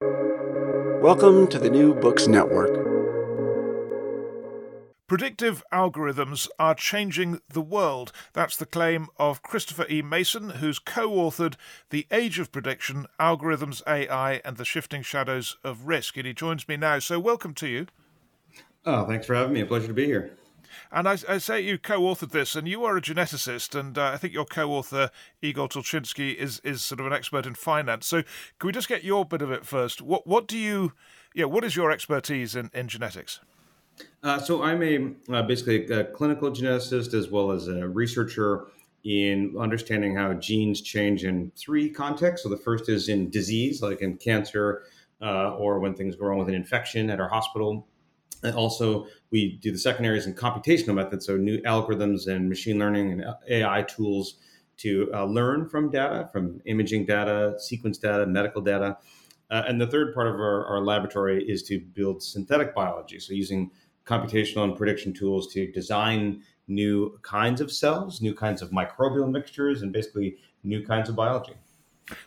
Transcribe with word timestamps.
Welcome 0.00 1.46
to 1.48 1.58
the 1.58 1.70
New 1.70 1.94
Books 1.94 2.26
Network. 2.26 2.84
Predictive 5.06 5.64
algorithms 5.72 6.48
are 6.58 6.74
changing 6.74 7.40
the 7.48 7.62
world. 7.62 8.12
That's 8.34 8.58
the 8.58 8.66
claim 8.66 9.06
of 9.16 9.42
Christopher 9.42 9.86
E. 9.88 10.02
Mason, 10.02 10.50
who's 10.50 10.78
co 10.78 11.08
authored 11.08 11.54
The 11.88 12.06
Age 12.10 12.38
of 12.38 12.52
Prediction 12.52 13.06
Algorithms, 13.18 13.82
AI, 13.86 14.42
and 14.44 14.58
the 14.58 14.66
Shifting 14.66 15.00
Shadows 15.00 15.56
of 15.64 15.86
Risk. 15.86 16.18
And 16.18 16.26
he 16.26 16.34
joins 16.34 16.68
me 16.68 16.76
now. 16.76 16.98
So, 16.98 17.18
welcome 17.18 17.54
to 17.54 17.66
you. 17.66 17.86
Oh, 18.84 19.06
thanks 19.06 19.26
for 19.26 19.34
having 19.34 19.54
me. 19.54 19.60
A 19.60 19.66
pleasure 19.66 19.86
to 19.86 19.94
be 19.94 20.04
here. 20.04 20.36
And 20.90 21.08
I, 21.08 21.18
I 21.28 21.38
say 21.38 21.60
you 21.60 21.78
co-authored 21.78 22.30
this, 22.30 22.54
and 22.54 22.68
you 22.68 22.84
are 22.84 22.96
a 22.96 23.02
geneticist, 23.02 23.78
and 23.78 23.96
uh, 23.96 24.10
I 24.12 24.16
think 24.16 24.32
your 24.32 24.44
co-author 24.44 25.10
Igor 25.42 25.68
Tulchinsky 25.68 26.34
is 26.34 26.60
is 26.60 26.82
sort 26.82 27.00
of 27.00 27.06
an 27.06 27.12
expert 27.12 27.46
in 27.46 27.54
finance. 27.54 28.06
So, 28.06 28.22
can 28.58 28.66
we 28.68 28.72
just 28.72 28.88
get 28.88 29.04
your 29.04 29.24
bit 29.24 29.42
of 29.42 29.50
it 29.50 29.64
first? 29.66 30.02
What 30.02 30.26
what 30.26 30.46
do 30.46 30.58
you, 30.58 30.92
yeah, 31.34 31.44
what 31.44 31.64
is 31.64 31.76
your 31.76 31.90
expertise 31.90 32.54
in 32.54 32.70
in 32.72 32.88
genetics? 32.88 33.40
Uh, 34.22 34.38
so 34.38 34.62
I'm 34.62 34.82
a 34.82 35.14
uh, 35.32 35.42
basically 35.42 35.86
a 35.86 36.04
clinical 36.04 36.50
geneticist 36.50 37.14
as 37.14 37.30
well 37.30 37.50
as 37.50 37.68
a 37.68 37.88
researcher 37.88 38.66
in 39.04 39.54
understanding 39.58 40.16
how 40.16 40.34
genes 40.34 40.80
change 40.80 41.24
in 41.24 41.52
three 41.56 41.88
contexts. 41.88 42.42
So 42.42 42.48
the 42.48 42.56
first 42.56 42.88
is 42.88 43.08
in 43.08 43.30
disease, 43.30 43.80
like 43.80 44.02
in 44.02 44.16
cancer, 44.16 44.82
uh, 45.22 45.54
or 45.54 45.78
when 45.78 45.94
things 45.94 46.16
go 46.16 46.26
wrong 46.26 46.38
with 46.38 46.48
an 46.48 46.54
infection 46.54 47.08
at 47.10 47.20
our 47.20 47.28
hospital. 47.28 47.86
And 48.46 48.54
also, 48.54 49.08
we 49.30 49.56
do 49.56 49.72
the 49.72 49.78
secondaries 49.78 50.26
in 50.26 50.34
computational 50.34 50.94
methods, 50.94 51.26
so 51.26 51.36
new 51.36 51.58
algorithms 51.62 52.28
and 52.28 52.48
machine 52.48 52.78
learning 52.78 53.12
and 53.12 53.24
AI 53.48 53.82
tools 53.82 54.36
to 54.78 55.10
uh, 55.12 55.24
learn 55.24 55.68
from 55.68 55.90
data, 55.90 56.28
from 56.32 56.60
imaging 56.64 57.06
data, 57.06 57.56
sequence 57.58 57.98
data, 57.98 58.24
medical 58.24 58.62
data. 58.62 58.96
Uh, 59.50 59.62
and 59.66 59.80
the 59.80 59.86
third 59.86 60.14
part 60.14 60.28
of 60.28 60.34
our, 60.34 60.64
our, 60.66 60.80
laboratory 60.80 61.42
is 61.44 61.62
to 61.64 61.80
build 61.80 62.22
synthetic 62.22 62.74
biology, 62.74 63.18
so 63.18 63.32
using 63.32 63.70
computational 64.04 64.64
and 64.64 64.76
prediction 64.76 65.12
tools 65.12 65.52
to 65.52 65.70
design 65.72 66.42
new 66.68 67.18
kinds 67.22 67.60
of 67.60 67.72
cells, 67.72 68.20
new 68.20 68.34
kinds 68.34 68.62
of 68.62 68.70
microbial 68.70 69.30
mixtures, 69.30 69.82
and 69.82 69.92
basically 69.92 70.36
new 70.62 70.84
kinds 70.84 71.08
of 71.08 71.16
biology. 71.16 71.54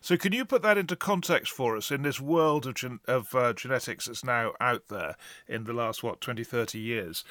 So, 0.01 0.17
can 0.17 0.33
you 0.33 0.45
put 0.45 0.61
that 0.61 0.77
into 0.77 0.95
context 0.95 1.51
for 1.51 1.77
us 1.77 1.91
in 1.91 2.01
this 2.01 2.19
world 2.19 2.65
of, 2.65 2.75
gen- 2.75 2.99
of 3.07 3.33
uh, 3.33 3.53
genetics 3.53 4.05
that's 4.05 4.23
now 4.23 4.53
out 4.59 4.87
there 4.89 5.15
in 5.47 5.63
the 5.63 5.73
last, 5.73 6.03
what, 6.03 6.21
20, 6.21 6.43
30 6.43 6.79
years? 6.79 7.23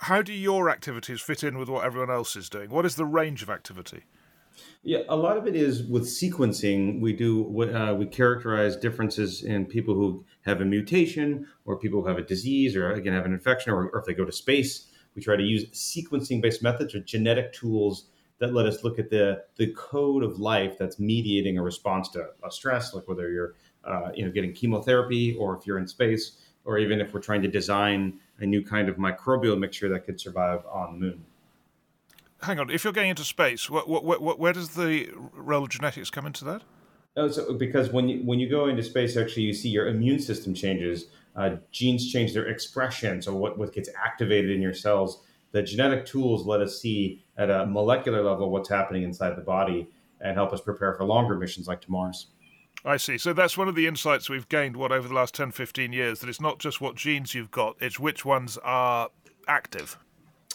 How 0.00 0.22
do 0.22 0.32
your 0.32 0.70
activities 0.70 1.20
fit 1.20 1.42
in 1.42 1.58
with 1.58 1.68
what 1.68 1.84
everyone 1.84 2.10
else 2.10 2.36
is 2.36 2.48
doing? 2.48 2.70
What 2.70 2.86
is 2.86 2.96
the 2.96 3.04
range 3.04 3.42
of 3.42 3.50
activity? 3.50 4.04
Yeah, 4.82 5.00
a 5.08 5.16
lot 5.16 5.36
of 5.36 5.46
it 5.46 5.56
is 5.56 5.82
with 5.82 6.04
sequencing. 6.04 7.00
We 7.00 7.12
do 7.12 7.44
uh, 7.74 7.94
we 7.94 8.06
characterize 8.06 8.76
differences 8.76 9.42
in 9.42 9.66
people 9.66 9.94
who 9.94 10.24
have 10.42 10.60
a 10.60 10.64
mutation, 10.64 11.46
or 11.64 11.78
people 11.78 12.02
who 12.02 12.08
have 12.08 12.18
a 12.18 12.22
disease, 12.22 12.76
or 12.76 12.92
again 12.92 13.14
have 13.14 13.24
an 13.24 13.32
infection, 13.32 13.72
or, 13.72 13.88
or 13.88 14.00
if 14.00 14.06
they 14.06 14.14
go 14.14 14.24
to 14.24 14.32
space. 14.32 14.90
We 15.14 15.22
try 15.22 15.36
to 15.36 15.42
use 15.42 15.70
sequencing-based 15.70 16.62
methods 16.62 16.94
or 16.94 17.00
genetic 17.00 17.52
tools 17.52 18.06
that 18.44 18.54
let 18.54 18.66
us 18.66 18.84
look 18.84 18.98
at 18.98 19.08
the 19.10 19.42
the 19.56 19.72
code 19.72 20.22
of 20.22 20.38
life 20.38 20.76
that's 20.78 20.98
mediating 20.98 21.56
a 21.58 21.62
response 21.62 22.08
to 22.10 22.28
a 22.44 22.50
stress, 22.50 22.94
like 22.94 23.08
whether 23.08 23.30
you're 23.30 23.54
uh, 23.84 24.10
you 24.14 24.24
know 24.24 24.30
getting 24.30 24.52
chemotherapy 24.52 25.34
or 25.38 25.56
if 25.56 25.66
you're 25.66 25.78
in 25.78 25.86
space, 25.86 26.38
or 26.64 26.78
even 26.78 27.00
if 27.00 27.14
we're 27.14 27.20
trying 27.20 27.42
to 27.42 27.48
design 27.48 28.18
a 28.40 28.46
new 28.46 28.62
kind 28.62 28.88
of 28.88 28.96
microbial 28.96 29.58
mixture 29.58 29.88
that 29.88 30.04
could 30.04 30.20
survive 30.20 30.60
on 30.70 30.92
the 30.92 30.98
moon. 30.98 31.24
Hang 32.42 32.58
on, 32.58 32.68
if 32.68 32.84
you're 32.84 32.92
going 32.92 33.08
into 33.08 33.24
space, 33.24 33.70
what, 33.70 33.88
what, 33.88 34.04
what, 34.20 34.38
where 34.38 34.52
does 34.52 34.70
the 34.70 35.08
role 35.32 35.62
of 35.62 35.70
genetics 35.70 36.10
come 36.10 36.26
into 36.26 36.44
that? 36.44 36.62
Oh, 37.16 37.28
so 37.28 37.54
because 37.54 37.90
when 37.90 38.08
you 38.08 38.18
when 38.24 38.40
you 38.40 38.50
go 38.50 38.66
into 38.66 38.82
space, 38.82 39.16
actually, 39.16 39.44
you 39.44 39.54
see 39.54 39.68
your 39.70 39.88
immune 39.88 40.18
system 40.18 40.52
changes. 40.52 41.06
Uh, 41.36 41.56
genes 41.72 42.12
change 42.12 42.32
their 42.32 42.46
expression, 42.46 43.20
so 43.20 43.34
what, 43.34 43.58
what 43.58 43.72
gets 43.72 43.88
activated 44.04 44.50
in 44.52 44.62
your 44.62 44.74
cells 44.74 45.24
the 45.54 45.62
genetic 45.62 46.04
tools 46.04 46.44
let 46.44 46.60
us 46.60 46.80
see 46.80 47.24
at 47.38 47.48
a 47.48 47.64
molecular 47.64 48.24
level 48.24 48.50
what's 48.50 48.68
happening 48.68 49.04
inside 49.04 49.36
the 49.36 49.42
body 49.42 49.88
and 50.20 50.36
help 50.36 50.52
us 50.52 50.60
prepare 50.60 50.94
for 50.94 51.04
longer 51.04 51.36
missions 51.36 51.68
like 51.68 51.80
to 51.80 51.90
Mars. 51.92 52.26
I 52.84 52.96
see. 52.96 53.18
So 53.18 53.32
that's 53.32 53.56
one 53.56 53.68
of 53.68 53.76
the 53.76 53.86
insights 53.86 54.28
we've 54.28 54.48
gained, 54.48 54.76
what, 54.76 54.90
over 54.90 55.06
the 55.06 55.14
last 55.14 55.32
10, 55.32 55.52
15 55.52 55.92
years, 55.92 56.18
that 56.18 56.28
it's 56.28 56.40
not 56.40 56.58
just 56.58 56.80
what 56.80 56.96
genes 56.96 57.34
you've 57.34 57.52
got, 57.52 57.76
it's 57.80 58.00
which 58.00 58.24
ones 58.24 58.58
are 58.64 59.10
active. 59.46 59.96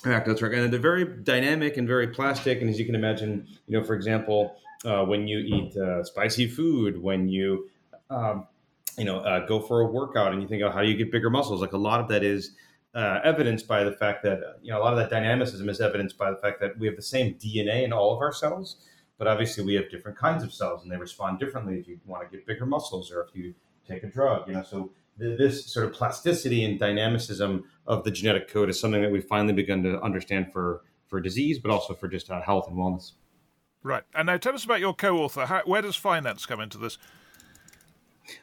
Yeah, 0.05 0.19
that's 0.19 0.41
right. 0.41 0.53
And 0.53 0.71
they're 0.71 0.79
very 0.81 1.05
dynamic 1.05 1.77
and 1.77 1.87
very 1.87 2.07
plastic. 2.07 2.59
And 2.59 2.69
as 2.69 2.77
you 2.77 2.85
can 2.85 2.93
imagine, 2.93 3.47
you 3.67 3.79
know, 3.79 3.85
for 3.85 3.95
example, 3.95 4.57
uh, 4.83 5.05
when 5.05 5.29
you 5.29 5.39
eat 5.39 5.77
uh, 5.77 6.03
spicy 6.03 6.47
food, 6.47 7.01
when 7.01 7.29
you, 7.29 7.69
um, 8.09 8.47
you 8.97 9.05
know, 9.05 9.19
uh, 9.19 9.45
go 9.45 9.61
for 9.61 9.79
a 9.79 9.85
workout 9.85 10.33
and 10.33 10.41
you 10.41 10.47
think, 10.47 10.61
oh, 10.61 10.69
how 10.69 10.81
do 10.81 10.89
you 10.89 10.97
get 10.97 11.09
bigger 11.09 11.29
muscles? 11.29 11.61
Like 11.61 11.71
a 11.71 11.77
lot 11.77 12.01
of 12.01 12.09
that 12.09 12.21
is 12.23 12.51
uh, 12.95 13.19
evidenced 13.23 13.67
by 13.67 13.83
the 13.83 13.91
fact 13.91 14.23
that 14.23 14.39
you 14.61 14.71
know 14.71 14.79
a 14.79 14.83
lot 14.83 14.93
of 14.93 14.99
that 14.99 15.09
dynamicism 15.09 15.69
is 15.69 15.79
evidenced 15.79 16.17
by 16.17 16.31
the 16.31 16.37
fact 16.37 16.59
that 16.59 16.77
we 16.79 16.87
have 16.87 16.95
the 16.95 17.01
same 17.01 17.35
DNA 17.35 17.83
in 17.83 17.93
all 17.93 18.13
of 18.13 18.19
our 18.19 18.33
cells, 18.33 18.77
but 19.17 19.27
obviously 19.27 19.63
we 19.63 19.75
have 19.75 19.89
different 19.89 20.17
kinds 20.17 20.43
of 20.43 20.53
cells 20.53 20.83
and 20.83 20.91
they 20.91 20.97
respond 20.97 21.39
differently 21.39 21.77
if 21.79 21.87
you 21.87 21.99
want 22.05 22.29
to 22.29 22.35
get 22.35 22.45
bigger 22.47 22.65
muscles 22.65 23.11
or 23.11 23.21
if 23.21 23.35
you 23.35 23.53
take 23.87 24.03
a 24.03 24.07
drug. 24.07 24.47
You 24.47 24.55
know, 24.55 24.63
so 24.63 24.91
th- 25.19 25.37
this 25.37 25.71
sort 25.71 25.85
of 25.85 25.93
plasticity 25.93 26.65
and 26.65 26.79
dynamicism 26.79 27.65
of 27.85 28.03
the 28.03 28.11
genetic 28.11 28.47
code 28.47 28.69
is 28.69 28.79
something 28.79 29.01
that 29.01 29.11
we've 29.11 29.25
finally 29.25 29.53
begun 29.53 29.83
to 29.83 30.01
understand 30.01 30.51
for 30.51 30.81
for 31.07 31.19
disease, 31.19 31.57
but 31.59 31.71
also 31.71 31.93
for 31.93 32.07
just 32.07 32.29
uh, 32.29 32.41
health 32.41 32.67
and 32.67 32.77
wellness. 32.77 33.13
Right. 33.81 34.03
And 34.13 34.27
now 34.27 34.37
tell 34.37 34.53
us 34.53 34.63
about 34.63 34.79
your 34.79 34.93
co-author. 34.93 35.45
How, 35.45 35.61
where 35.65 35.81
does 35.81 35.95
finance 35.95 36.45
come 36.45 36.59
into 36.59 36.77
this? 36.77 36.97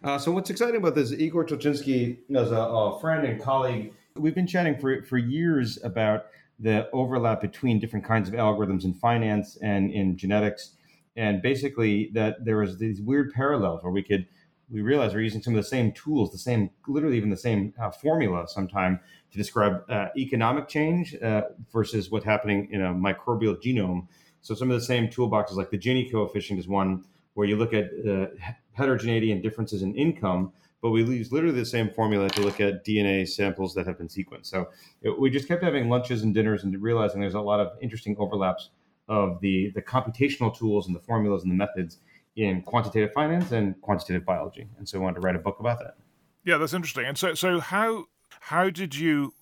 Uh, 0.03 0.19
so 0.19 0.33
what's 0.33 0.51
exciting 0.51 0.77
about 0.77 0.95
this, 0.95 1.13
Igor 1.13 1.45
Tulchinsky 1.45 2.19
is 2.29 2.51
a, 2.51 2.57
a 2.57 3.01
friend 3.01 3.25
and 3.25 3.41
colleague 3.41 3.93
We've 4.19 4.35
been 4.35 4.47
chatting 4.47 4.79
for, 4.79 5.03
for 5.03 5.19
years 5.19 5.79
about 5.83 6.27
the 6.59 6.89
overlap 6.93 7.41
between 7.41 7.79
different 7.79 8.05
kinds 8.05 8.29
of 8.29 8.35
algorithms 8.35 8.85
in 8.85 8.95
finance 8.95 9.59
and 9.63 9.91
in 9.91 10.17
genetics. 10.17 10.73
And 11.17 11.43
basically, 11.43 12.11
that 12.15 12.45
there 12.45 12.59
was 12.59 12.79
these 12.79 13.01
weird 13.01 13.33
parallels 13.33 13.83
where 13.83 13.93
we 13.93 14.03
could, 14.03 14.27
we 14.71 14.81
realize 14.83 15.15
we're 15.15 15.21
using 15.21 15.43
some 15.43 15.55
of 15.55 15.63
the 15.63 15.69
same 15.69 15.93
tools, 15.93 16.33
the 16.33 16.39
same, 16.39 16.71
literally 16.89 17.17
even 17.17 17.31
the 17.31 17.37
same 17.37 17.75
uh, 17.81 17.91
formula 17.91 18.47
sometime 18.49 19.01
to 19.31 19.39
describe 19.39 19.83
uh, 19.89 20.09
economic 20.17 20.69
change 20.69 21.15
uh, 21.17 21.43
versus 21.73 22.11
what's 22.11 22.25
happening 22.25 22.69
in 22.71 22.83
a 22.83 22.93
microbial 22.93 23.61
genome. 23.63 24.07
So 24.41 24.55
some 24.55 24.71
of 24.71 24.79
the 24.79 24.87
same 24.87 25.09
toolboxes, 25.09 25.57
like 25.57 25.71
the 25.71 25.79
Gini 25.79 26.11
coefficient, 26.11 26.59
is 26.59 26.69
one 26.69 27.05
where 27.35 27.47
you 27.47 27.57
look 27.57 27.75
at 27.75 27.91
uh, 28.09 28.27
heterogeneity 28.73 29.33
and 29.33 29.43
differences 29.43 29.83
in 29.83 29.95
income 29.95 30.53
but 30.87 30.93
we 30.93 31.03
use 31.03 31.33
literally 31.33 31.59
the 31.59 31.67
same 31.67 31.91
formula 31.91 32.31
to 32.31 32.43
look 32.43 32.61
at 32.61 32.85
DNA 32.85 33.27
samples 33.27 33.75
that 33.75 33.89
have 33.89 33.99
been 33.99 34.07
sequenced. 34.07 34.47
So 34.47 34.69
it, 35.03 35.19
we 35.19 35.31
just 35.31 35.49
kept 35.49 35.65
having 35.65 35.89
lunches 35.89 36.23
and 36.23 36.33
dinners 36.33 36.63
and 36.63 36.81
realizing 36.81 37.21
there's 37.21 37.35
a 37.35 37.41
lot 37.41 37.59
of 37.59 37.73
interesting 37.83 38.15
overlaps 38.21 38.71
of 39.09 39.41
the, 39.41 39.73
the 39.75 39.83
computational 39.83 40.57
tools 40.57 40.87
and 40.87 40.95
the 40.95 41.01
formulas 41.01 41.43
and 41.43 41.51
the 41.51 41.57
methods 41.57 41.99
in 42.37 42.63
quantitative 42.63 43.13
finance 43.13 43.51
and 43.51 43.81
quantitative 43.81 44.25
biology. 44.25 44.69
And 44.79 44.89
so 44.89 44.99
I 44.99 45.03
wanted 45.03 45.17
to 45.17 45.21
write 45.23 45.35
a 45.35 45.41
book 45.41 45.59
about 45.59 45.81
that. 45.81 45.97
Yeah, 46.45 46.57
that's 46.57 46.73
interesting. 46.73 47.05
And 47.05 47.19
so, 47.19 47.35
so 47.35 47.59
how 47.59 48.05
how 48.39 48.71
did 48.71 48.95
you 48.95 49.35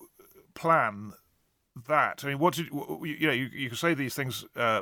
plan 0.55 1.13
that? 1.87 2.23
I 2.25 2.29
mean, 2.29 2.39
what 2.39 2.55
did 2.55 2.69
you 2.71 3.27
know? 3.27 3.33
You, 3.33 3.51
you 3.53 3.69
can 3.69 3.77
say 3.77 3.93
these 3.93 4.15
things 4.15 4.47
uh, 4.57 4.81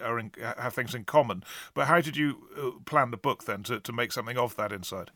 are 0.00 0.18
in, 0.18 0.30
have 0.40 0.72
things 0.72 0.94
in 0.94 1.04
common, 1.04 1.44
but 1.74 1.88
how 1.88 2.00
did 2.00 2.16
you 2.16 2.48
uh, 2.56 2.70
plan 2.86 3.10
the 3.10 3.18
book 3.18 3.44
then 3.44 3.64
to, 3.64 3.80
to 3.80 3.92
make 3.92 4.12
something 4.12 4.38
of 4.38 4.56
that 4.56 4.72
insight? 4.72 5.10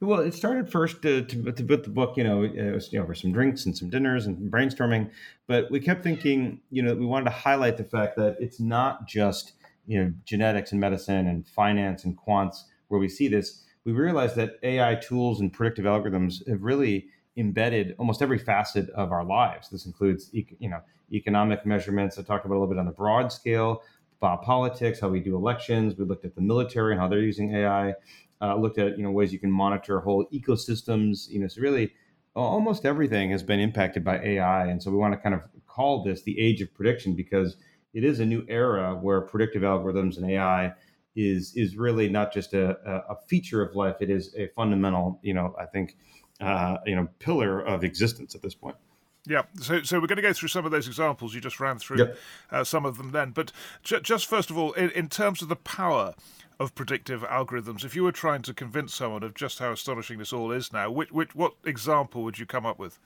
Well, 0.00 0.20
it 0.20 0.34
started 0.34 0.70
first 0.70 1.02
to, 1.02 1.22
to, 1.22 1.52
to 1.52 1.64
put 1.64 1.84
the 1.84 1.90
book, 1.90 2.16
you 2.16 2.24
know, 2.24 2.42
it 2.42 2.72
was, 2.72 2.92
you 2.92 2.98
know, 2.98 3.06
for 3.06 3.14
some 3.14 3.32
drinks 3.32 3.66
and 3.66 3.76
some 3.76 3.88
dinners 3.88 4.26
and 4.26 4.50
brainstorming. 4.50 5.10
But 5.46 5.70
we 5.70 5.80
kept 5.80 6.02
thinking, 6.02 6.60
you 6.70 6.82
know, 6.82 6.94
we 6.94 7.06
wanted 7.06 7.26
to 7.26 7.30
highlight 7.30 7.76
the 7.76 7.84
fact 7.84 8.16
that 8.16 8.36
it's 8.40 8.60
not 8.60 9.06
just, 9.06 9.52
you 9.86 10.02
know, 10.02 10.12
genetics 10.24 10.72
and 10.72 10.80
medicine 10.80 11.26
and 11.26 11.46
finance 11.46 12.04
and 12.04 12.18
quants 12.18 12.64
where 12.88 13.00
we 13.00 13.08
see 13.08 13.28
this. 13.28 13.62
We 13.84 13.92
realized 13.92 14.36
that 14.36 14.58
AI 14.62 14.96
tools 14.96 15.40
and 15.40 15.52
predictive 15.52 15.84
algorithms 15.84 16.46
have 16.48 16.62
really 16.62 17.06
embedded 17.36 17.94
almost 17.98 18.22
every 18.22 18.38
facet 18.38 18.90
of 18.90 19.12
our 19.12 19.24
lives. 19.24 19.70
This 19.70 19.86
includes, 19.86 20.30
you 20.32 20.68
know, 20.68 20.80
economic 21.12 21.64
measurements. 21.66 22.18
I 22.18 22.22
talked 22.22 22.44
about 22.44 22.54
a 22.54 22.58
little 22.58 22.74
bit 22.74 22.78
on 22.78 22.86
the 22.86 22.92
broad 22.92 23.32
scale, 23.32 23.82
politics, 24.20 25.00
how 25.00 25.08
we 25.08 25.20
do 25.20 25.34
elections. 25.34 25.96
We 25.96 26.04
looked 26.04 26.24
at 26.24 26.34
the 26.34 26.40
military 26.40 26.92
and 26.92 27.00
how 27.00 27.08
they're 27.08 27.18
using 27.18 27.54
AI 27.56 27.94
uh, 28.42 28.56
looked 28.56 28.78
at 28.78 28.98
you 28.98 29.04
know 29.04 29.10
ways 29.10 29.32
you 29.32 29.38
can 29.38 29.50
monitor 29.50 30.00
whole 30.00 30.26
ecosystems. 30.32 31.28
You 31.28 31.40
know, 31.40 31.48
so 31.48 31.60
really 31.60 31.92
almost 32.34 32.84
everything 32.84 33.30
has 33.30 33.42
been 33.42 33.60
impacted 33.60 34.04
by 34.04 34.18
AI, 34.18 34.66
and 34.66 34.82
so 34.82 34.90
we 34.90 34.96
want 34.96 35.14
to 35.14 35.18
kind 35.18 35.34
of 35.34 35.42
call 35.66 36.02
this 36.02 36.22
the 36.22 36.38
age 36.38 36.60
of 36.60 36.72
prediction 36.74 37.14
because 37.14 37.56
it 37.94 38.04
is 38.04 38.20
a 38.20 38.26
new 38.26 38.44
era 38.48 38.94
where 38.94 39.20
predictive 39.20 39.62
algorithms 39.62 40.16
and 40.16 40.30
AI 40.30 40.72
is 41.14 41.52
is 41.56 41.76
really 41.76 42.08
not 42.08 42.32
just 42.32 42.54
a, 42.54 42.76
a 43.08 43.16
feature 43.28 43.62
of 43.62 43.76
life; 43.76 43.96
it 44.00 44.10
is 44.10 44.34
a 44.36 44.48
fundamental, 44.48 45.20
you 45.22 45.34
know, 45.34 45.54
I 45.58 45.66
think, 45.66 45.96
uh, 46.40 46.78
you 46.86 46.96
know, 46.96 47.08
pillar 47.18 47.60
of 47.60 47.84
existence 47.84 48.34
at 48.34 48.42
this 48.42 48.54
point. 48.54 48.76
Yeah, 49.24 49.42
so 49.60 49.82
so 49.82 50.00
we're 50.00 50.08
going 50.08 50.16
to 50.16 50.22
go 50.22 50.32
through 50.32 50.48
some 50.48 50.64
of 50.64 50.72
those 50.72 50.88
examples. 50.88 51.32
You 51.34 51.40
just 51.40 51.60
ran 51.60 51.78
through 51.78 51.98
yep. 51.98 52.18
uh, 52.50 52.64
some 52.64 52.84
of 52.84 52.98
them 52.98 53.12
then, 53.12 53.30
but 53.30 53.52
ju- 53.84 54.00
just 54.00 54.26
first 54.26 54.50
of 54.50 54.58
all, 54.58 54.72
in, 54.72 54.90
in 54.90 55.08
terms 55.08 55.42
of 55.42 55.48
the 55.48 55.56
power 55.56 56.14
of 56.62 56.74
predictive 56.76 57.22
algorithms. 57.22 57.84
If 57.84 57.96
you 57.96 58.04
were 58.04 58.12
trying 58.12 58.42
to 58.42 58.54
convince 58.54 58.94
someone 58.94 59.24
of 59.24 59.34
just 59.34 59.58
how 59.58 59.72
astonishing 59.72 60.18
this 60.18 60.32
all 60.32 60.52
is 60.52 60.72
now, 60.72 60.90
which, 60.90 61.10
which 61.10 61.34
what 61.34 61.54
example 61.64 62.22
would 62.22 62.38
you 62.38 62.46
come 62.46 62.64
up 62.64 62.78
with? 62.78 62.98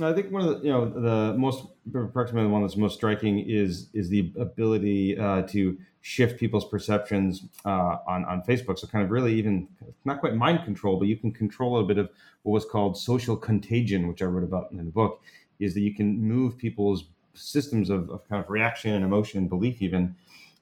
I 0.00 0.12
think 0.12 0.30
one 0.30 0.46
of 0.46 0.60
the 0.60 0.66
you 0.66 0.72
know 0.72 0.88
the 0.88 1.36
most 1.36 1.64
approximately 1.92 2.44
the 2.44 2.52
one 2.52 2.62
that's 2.62 2.76
most 2.76 2.94
striking 2.94 3.40
is 3.40 3.88
is 3.92 4.08
the 4.08 4.32
ability 4.38 5.18
uh, 5.18 5.42
to 5.48 5.76
shift 6.00 6.38
people's 6.38 6.64
perceptions 6.68 7.42
uh, 7.64 7.96
on 8.06 8.24
on 8.24 8.42
Facebook. 8.42 8.78
So 8.78 8.86
kind 8.86 9.04
of 9.04 9.10
really 9.10 9.34
even 9.34 9.66
not 10.04 10.20
quite 10.20 10.36
mind 10.36 10.64
control, 10.64 10.96
but 10.96 11.08
you 11.08 11.16
can 11.16 11.32
control 11.32 11.80
a 11.80 11.84
bit 11.84 11.98
of 11.98 12.08
what 12.44 12.52
was 12.52 12.64
called 12.64 12.96
social 12.96 13.36
contagion, 13.36 14.06
which 14.06 14.22
I 14.22 14.26
wrote 14.26 14.44
about 14.44 14.70
in 14.70 14.76
the 14.76 14.84
book. 14.84 15.20
Is 15.58 15.74
that 15.74 15.80
you 15.80 15.92
can 15.92 16.22
move 16.22 16.56
people's 16.56 17.06
systems 17.34 17.90
of, 17.90 18.10
of 18.10 18.28
kind 18.28 18.42
of 18.42 18.48
reaction 18.48 18.92
and 18.92 19.04
emotion 19.04 19.38
and 19.38 19.48
belief 19.48 19.82
even 19.82 20.14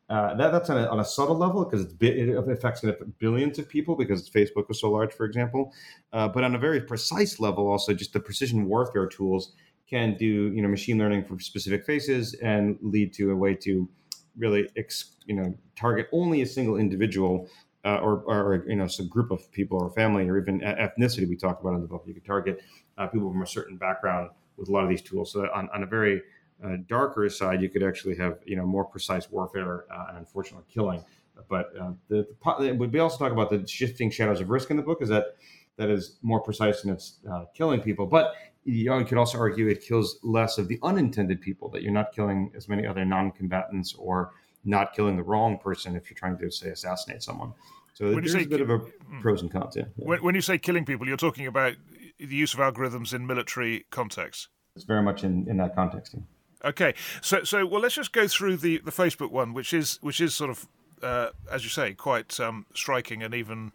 uh, 0.09 0.35
that, 0.35 0.53
that's 0.53 0.71
on 0.71 0.79
a, 0.79 0.87
on 0.87 1.01
a 1.01 1.05
subtle 1.05 1.37
level 1.37 1.65
because 1.65 1.93
it 2.01 2.49
affects 2.49 2.85
billions 3.19 3.59
of 3.59 3.69
people 3.69 3.97
because 3.97 4.31
Facebook 4.31 4.69
was 4.69 4.81
so 4.81 4.91
large, 4.91 5.13
for 5.13 5.27
example. 5.27 5.73
Uh, 6.13 6.29
but 6.29 6.45
on 6.45 6.55
a 6.55 6.59
very 6.59 6.81
precise 6.81 7.41
level, 7.41 7.69
also 7.69 7.93
just 7.93 8.13
the 8.13 8.21
precision 8.21 8.67
warfare 8.67 9.07
tools 9.07 9.55
can 9.89 10.17
do 10.17 10.53
you 10.53 10.63
know 10.63 10.69
machine 10.69 10.99
learning 10.99 11.25
for 11.25 11.39
specific 11.39 11.85
faces 11.85 12.35
and 12.35 12.77
lead 12.83 13.13
to 13.13 13.31
a 13.31 13.37
way 13.37 13.55
to 13.55 13.89
really 14.37 14.69
ex, 14.77 15.17
you 15.27 15.35
know 15.35 15.55
target 15.77 16.09
only 16.13 16.43
a 16.43 16.47
single 16.47 16.77
individual 16.77 17.49
uh, 17.85 17.99
or, 17.99 18.23
or 18.27 18.65
you 18.69 18.77
know 18.77 18.87
some 18.87 19.09
group 19.09 19.31
of 19.31 19.51
people 19.53 19.79
or 19.79 19.91
family 19.91 20.29
or 20.29 20.39
even 20.39 20.61
ethnicity 20.61 21.29
we 21.29 21.37
talk 21.37 21.61
about 21.61 21.75
in 21.75 21.81
the 21.81 21.87
book. 21.87 22.03
You 22.07 22.15
could 22.15 22.25
target 22.25 22.63
uh, 22.99 23.07
people 23.07 23.31
from 23.31 23.43
a 23.43 23.47
certain 23.47 23.77
background 23.77 24.31
with 24.57 24.69
a 24.69 24.73
lot 24.73 24.83
of 24.83 24.89
these 24.89 25.03
tools. 25.03 25.33
So 25.33 25.49
on, 25.55 25.69
on 25.73 25.83
a 25.83 25.87
very 25.87 26.23
uh, 26.65 26.77
darker 26.89 27.29
side, 27.29 27.61
you 27.61 27.69
could 27.69 27.83
actually 27.83 28.17
have 28.17 28.39
you 28.45 28.57
know 28.57 28.67
more 28.67 28.85
precise 28.85 29.31
warfare 29.31 29.85
uh, 29.91 30.07
and 30.09 30.19
unfortunately 30.19 30.65
killing. 30.73 31.05
But 31.49 31.73
uh, 31.79 31.93
the, 32.09 32.27
the, 32.59 32.73
we 32.75 32.99
also 32.99 33.19
talk 33.19 33.33
about 33.33 33.51
the 33.51 33.67
shifting 33.67 34.11
shadows 34.11 34.41
of 34.41 34.49
risk 34.49 34.71
in 34.71 34.77
the 34.77 34.83
book. 34.83 35.03
Is 35.03 35.09
that 35.11 35.37
that 35.77 35.91
is 35.91 36.17
more 36.23 36.41
precise 36.41 36.85
in 36.85 36.91
its 36.91 37.19
uh, 37.31 37.45
killing 37.55 37.81
people, 37.81 38.07
but 38.07 38.35
you, 38.65 38.87
know, 38.87 38.99
you 38.99 39.05
could 39.05 39.19
also 39.19 39.39
argue 39.39 39.69
it 39.69 39.83
kills 39.83 40.19
less 40.23 40.59
of 40.59 40.69
the 40.69 40.79
unintended 40.83 41.41
people. 41.41 41.69
That 41.69 41.83
you're 41.83 41.93
not 41.93 42.13
killing 42.13 42.51
as 42.57 42.69
many 42.69 42.87
other 42.87 43.05
non-combatants 43.05 43.95
or 43.95 44.33
not 44.65 44.95
killing 44.95 45.17
the 45.17 45.23
wrong 45.23 45.59
person 45.59 45.95
if 45.95 46.11
you're 46.11 46.17
trying 46.17 46.39
to 46.39 46.51
say 46.51 46.71
assassinate 46.71 47.23
someone. 47.23 47.53
So 47.95 48.07
when 48.07 48.25
there's 48.25 48.35
a 48.35 48.45
bit 48.45 48.61
of 48.61 48.71
a 48.71 48.79
hmm. 48.79 49.21
pros 49.21 49.41
and 49.41 49.51
cons. 49.51 49.77
Yeah. 49.77 49.85
When, 49.97 50.23
when 50.23 50.35
you 50.35 50.41
say 50.41 50.59
killing 50.59 50.85
people, 50.85 51.07
you're 51.07 51.17
talking 51.17 51.47
about 51.47 51.75
the 52.19 52.27
use 52.27 52.53
of 52.53 52.61
algorithms 52.61 53.15
in 53.15 53.27
military 53.27 53.87
context. 53.91 54.49
It's 54.75 54.85
very 54.85 55.03
much 55.03 55.25
in, 55.25 55.49
in 55.49 55.57
that 55.59 55.75
context. 55.75 56.15
Yeah. 56.15 56.21
Okay, 56.65 56.95
so 57.21 57.45
so 57.45 57.67
well, 57.67 57.81
let's 57.81 57.95
just 57.95 58.13
go 58.13 58.27
through 58.27 58.57
the, 58.57 58.79
the 58.79 58.91
Facebook 58.91 59.31
one, 59.31 59.53
which 59.53 59.73
is 59.73 59.99
which 60.03 60.21
is 60.21 60.35
sort 60.35 60.51
of 60.51 60.67
uh, 61.03 61.31
as 61.51 61.65
you 61.65 61.71
say, 61.71 61.95
quite 61.95 62.39
um, 62.41 62.67
striking 62.75 63.23
and 63.23 63.35
even 63.35 63.73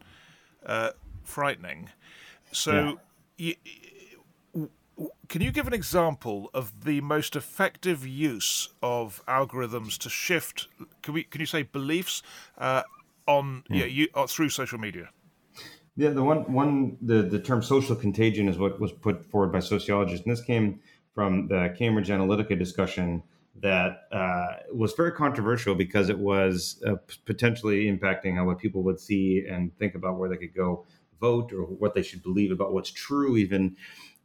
uh, 0.65 0.91
frightening. 1.23 1.89
So, 2.51 2.99
yeah. 3.37 3.53
can 5.29 5.41
you 5.41 5.51
give 5.51 5.67
an 5.67 5.73
example 5.73 6.49
of 6.53 6.83
the 6.83 7.01
most 7.01 7.35
effective 7.35 8.05
use 8.05 8.69
of 8.81 9.23
algorithms 9.27 9.97
to 9.99 10.09
shift? 10.09 10.67
Can 11.01 11.13
we 11.13 11.23
can 11.23 11.39
you 11.39 11.47
say 11.47 11.63
beliefs 11.63 12.21
uh, 12.57 12.83
on 13.27 13.63
yeah, 13.69 13.85
you, 13.85 14.07
uh, 14.13 14.27
through 14.27 14.49
social 14.49 14.79
media? 14.79 15.09
Yeah, 15.95 16.09
the 16.09 16.23
one 16.23 16.51
one 16.51 16.97
the 17.01 17.21
the 17.21 17.39
term 17.39 17.61
social 17.61 17.95
contagion 17.95 18.47
is 18.49 18.57
what 18.57 18.79
was 18.79 18.91
put 18.91 19.25
forward 19.29 19.51
by 19.51 19.59
sociologists, 19.59 20.25
and 20.25 20.35
this 20.35 20.43
came 20.43 20.79
from 21.21 21.47
the 21.49 21.71
Cambridge 21.77 22.07
Analytica 22.07 22.57
discussion 22.57 23.21
that 23.61 24.07
uh, 24.11 24.53
was 24.73 24.93
very 24.93 25.11
controversial 25.11 25.75
because 25.75 26.09
it 26.09 26.17
was 26.17 26.81
uh, 26.87 26.95
potentially 27.27 27.85
impacting 27.85 28.33
how 28.33 28.43
what 28.43 28.57
people 28.57 28.81
would 28.81 28.99
see 28.99 29.45
and 29.47 29.77
think 29.77 29.93
about 29.93 30.17
where 30.17 30.27
they 30.27 30.35
could 30.35 30.55
go 30.55 30.83
vote 31.19 31.53
or 31.53 31.61
what 31.61 31.93
they 31.93 32.01
should 32.01 32.23
believe 32.23 32.51
about 32.51 32.73
what's 32.73 32.89
true 32.89 33.37
even. 33.37 33.75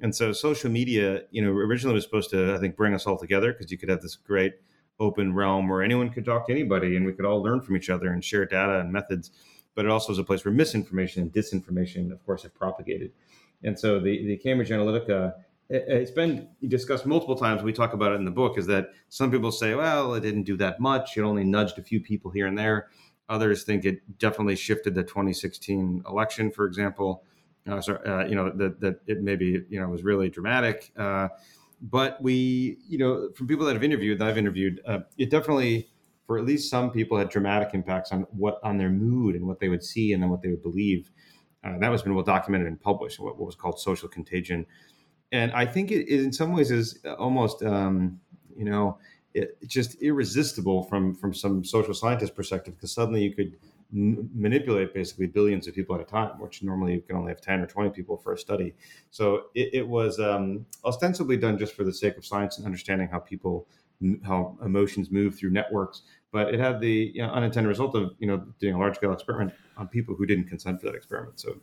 And 0.01 0.15
so 0.15 0.33
social 0.33 0.71
media 0.71 1.25
you 1.31 1.45
know 1.45 1.51
originally 1.51 1.95
was 1.95 2.05
supposed 2.05 2.31
to 2.31 2.55
i 2.55 2.59
think 2.59 2.77
bring 2.77 2.95
us 2.95 3.07
all 3.07 3.19
together 3.19 3.53
because 3.53 3.71
you 3.71 3.77
could 3.77 3.91
have 3.91 4.01
this 4.01 4.17
great 4.17 4.55
open 4.99 5.35
realm 5.35 5.69
where 5.69 5.83
anyone 5.83 6.09
could 6.09 6.25
talk 6.25 6.47
to 6.47 6.53
anybody 6.53 6.97
and 6.97 7.05
we 7.05 7.13
could 7.13 7.27
all 7.27 7.43
learn 7.43 7.61
from 7.61 7.77
each 7.77 7.91
other 7.91 8.11
and 8.11 8.25
share 8.25 8.47
data 8.47 8.81
and 8.81 8.91
methods. 8.91 9.33
But 9.75 9.85
it 9.85 9.91
also 9.91 10.13
is 10.13 10.19
a 10.19 10.25
place 10.25 10.47
where 10.47 10.55
misinformation 10.55 11.23
and 11.23 11.31
disinformation 11.31 12.11
of 12.11 12.25
course 12.25 12.43
have 12.45 12.55
propagated. 12.55 13.13
And 13.63 13.79
so 13.79 14.01
the, 14.01 14.27
the 14.27 14.39
cambridge 14.39 14.71
analytica 14.71 15.35
it's 15.69 16.11
been 16.11 16.49
discussed 16.69 17.07
multiple 17.07 17.37
times. 17.37 17.63
We 17.63 17.73
talk 17.73 17.93
about 17.93 18.13
it 18.13 18.17
in 18.17 18.25
the 18.25 18.31
book. 18.31 18.57
Is 18.57 18.67
that 18.67 18.91
some 19.09 19.31
people 19.31 19.51
say, 19.51 19.75
well, 19.75 20.15
it 20.15 20.21
didn't 20.21 20.45
do 20.45 20.57
that 20.59 20.81
much. 20.81 21.17
It 21.17 21.23
only 21.23 21.45
nudged 21.45 21.79
a 21.79 21.83
few 21.83 22.01
people 22.01 22.31
here 22.31 22.47
and 22.47 22.57
there. 22.57 22.89
Others 23.29 23.65
think 23.65 23.85
it 23.85 24.19
definitely 24.19 24.55
shifted 24.55 24.95
the 24.95 25.03
2016 25.03 26.05
election, 26.09 26.51
for 26.51 26.67
example. 26.67 27.25
Uh, 27.69 27.83
uh, 28.07 28.25
you 28.27 28.37
know 28.37 28.51
that 28.51 28.81
that 28.81 29.01
it 29.09 29.23
maybe 29.23 29.65
you 29.69 29.81
know 29.81 29.89
was 29.89 30.05
really 30.05 30.29
dramatic. 30.29 30.93
Uh, 30.97 31.29
but 31.83 32.23
we, 32.23 32.79
you 32.89 32.97
know, 32.97 33.31
from 33.35 33.49
people 33.49 33.67
that 33.67 33.75
have 33.75 33.83
interviewed, 33.83 34.19
that 34.21 34.29
I've 34.29 34.39
interviewed, 34.39 34.81
uh, 34.87 35.01
it 35.19 35.31
definitely, 35.31 35.89
for 36.27 36.39
at 36.39 36.45
least 36.45 36.71
some 36.71 36.91
people, 36.91 37.19
had 37.19 37.29
dramatic 37.29 37.75
impacts 37.75 38.13
on 38.13 38.23
what 38.31 38.61
on 38.63 38.79
their 38.79 38.91
mood 38.91 39.35
and 39.35 39.47
what 39.47 39.59
they 39.59 39.69
would 39.69 39.83
see 39.83 40.13
and 40.13 40.23
then 40.23 40.31
what 40.31 40.43
they 40.43 40.49
would 40.49 40.63
believe. 40.63 41.11
Uh, 41.65 41.77
that 41.79 41.89
was 41.89 42.03
been 42.03 42.15
well 42.15 42.23
documented 42.23 42.69
and 42.69 42.81
published. 42.81 43.19
What, 43.19 43.37
what 43.37 43.47
was 43.47 43.57
called 43.57 43.81
social 43.81 44.09
contagion 44.09 44.65
and 45.33 45.53
I 45.53 45.67
think 45.67 45.91
it, 45.91 46.09
in 46.09 46.33
some 46.33 46.53
ways 46.53 46.71
is 46.71 47.01
almost 47.19 47.63
um, 47.63 48.21
you 48.57 48.65
know 48.65 48.99
it, 49.35 49.57
just 49.67 50.01
irresistible 50.03 50.85
from 50.85 51.15
from 51.15 51.35
some 51.35 51.65
social 51.65 51.95
scientist 51.95 52.35
perspective 52.35 52.75
because 52.75 52.93
suddenly 52.93 53.23
you 53.23 53.35
could 53.35 53.57
m- 53.93 54.31
manipulate 54.35 54.95
basically 54.95 55.27
billions 55.27 55.67
of 55.67 55.75
people 55.75 55.95
at 55.95 56.01
a 56.01 56.05
time, 56.05 56.39
which 56.39 56.63
normally 56.63 56.95
you 56.95 57.03
can 57.03 57.17
only 57.17 57.31
have 57.31 57.41
ten 57.41 57.61
or 57.61 57.67
twenty 57.67 57.91
people 57.91 58.17
for 58.17 58.33
a 58.33 58.39
study. 58.39 58.75
So 59.11 59.45
it, 59.55 59.71
it 59.75 59.89
was 59.89 60.19
um, 60.21 60.67
ostensibly 60.85 61.37
done 61.37 61.59
just 61.59 61.75
for 61.75 61.85
the 61.85 61.93
sake 61.93 62.17
of 62.17 62.25
science 62.25 62.59
and 62.59 62.67
understanding 62.67 63.09
how 63.09 63.19
people 63.19 63.67
how 64.25 64.57
emotions 64.63 65.11
move 65.11 65.37
through 65.39 65.51
networks, 65.51 66.03
but 66.31 66.53
it 66.53 66.61
had 66.61 66.81
the 66.81 67.13
you 67.15 67.23
know, 67.23 67.31
unintended 67.31 67.69
result 67.69 67.95
of 67.95 68.15
you 68.19 68.27
know 68.27 68.45
doing 68.61 68.75
a 68.75 68.79
large 68.79 68.97
scale 68.97 69.13
experiment 69.13 69.53
on 69.77 69.89
people 69.89 70.15
who 70.15 70.27
didn't 70.27 70.45
consent 70.45 70.81
for 70.81 70.87
that 70.87 70.95
experiment. 70.95 71.41
So 71.41 71.57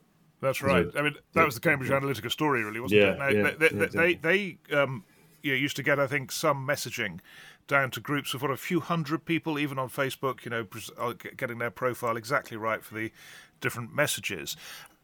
that's 0.44 0.62
right. 0.62 0.88
I 0.96 1.02
mean, 1.02 1.16
that 1.34 1.46
was 1.46 1.56
the 1.56 1.62
Cambridge 1.62 1.90
Analytica 1.90 2.32
story, 2.32 2.64
really, 2.64 2.80
wasn't 2.80 3.02
yeah, 3.02 3.12
it? 3.12 3.20
Now, 3.20 3.28
yeah, 3.30 3.52
they, 3.58 3.68
they, 3.70 3.86
they, 3.86 4.58
they 4.68 4.76
um, 4.76 5.04
you 5.42 5.52
know, 5.52 5.58
used 5.58 5.76
to 5.76 5.84
get, 5.84 6.00
I 6.00 6.08
think, 6.08 6.32
some 6.32 6.68
messaging 6.68 7.20
down 7.68 7.92
to 7.92 8.00
groups 8.00 8.34
of 8.34 8.42
what 8.42 8.52
a 8.52 8.58
few 8.58 8.80
hundred 8.80 9.26
people, 9.26 9.58
even 9.58 9.80
on 9.80 9.90
Facebook, 9.90 10.44
you 10.46 10.52
know, 10.52 10.68
uh, 11.00 11.14
getting 11.38 11.60
their 11.60 11.72
profile 11.72 12.18
exactly 12.18 12.58
right 12.58 12.84
for 12.84 12.96
the 12.96 13.12
different 13.62 13.94
messages. 13.94 14.58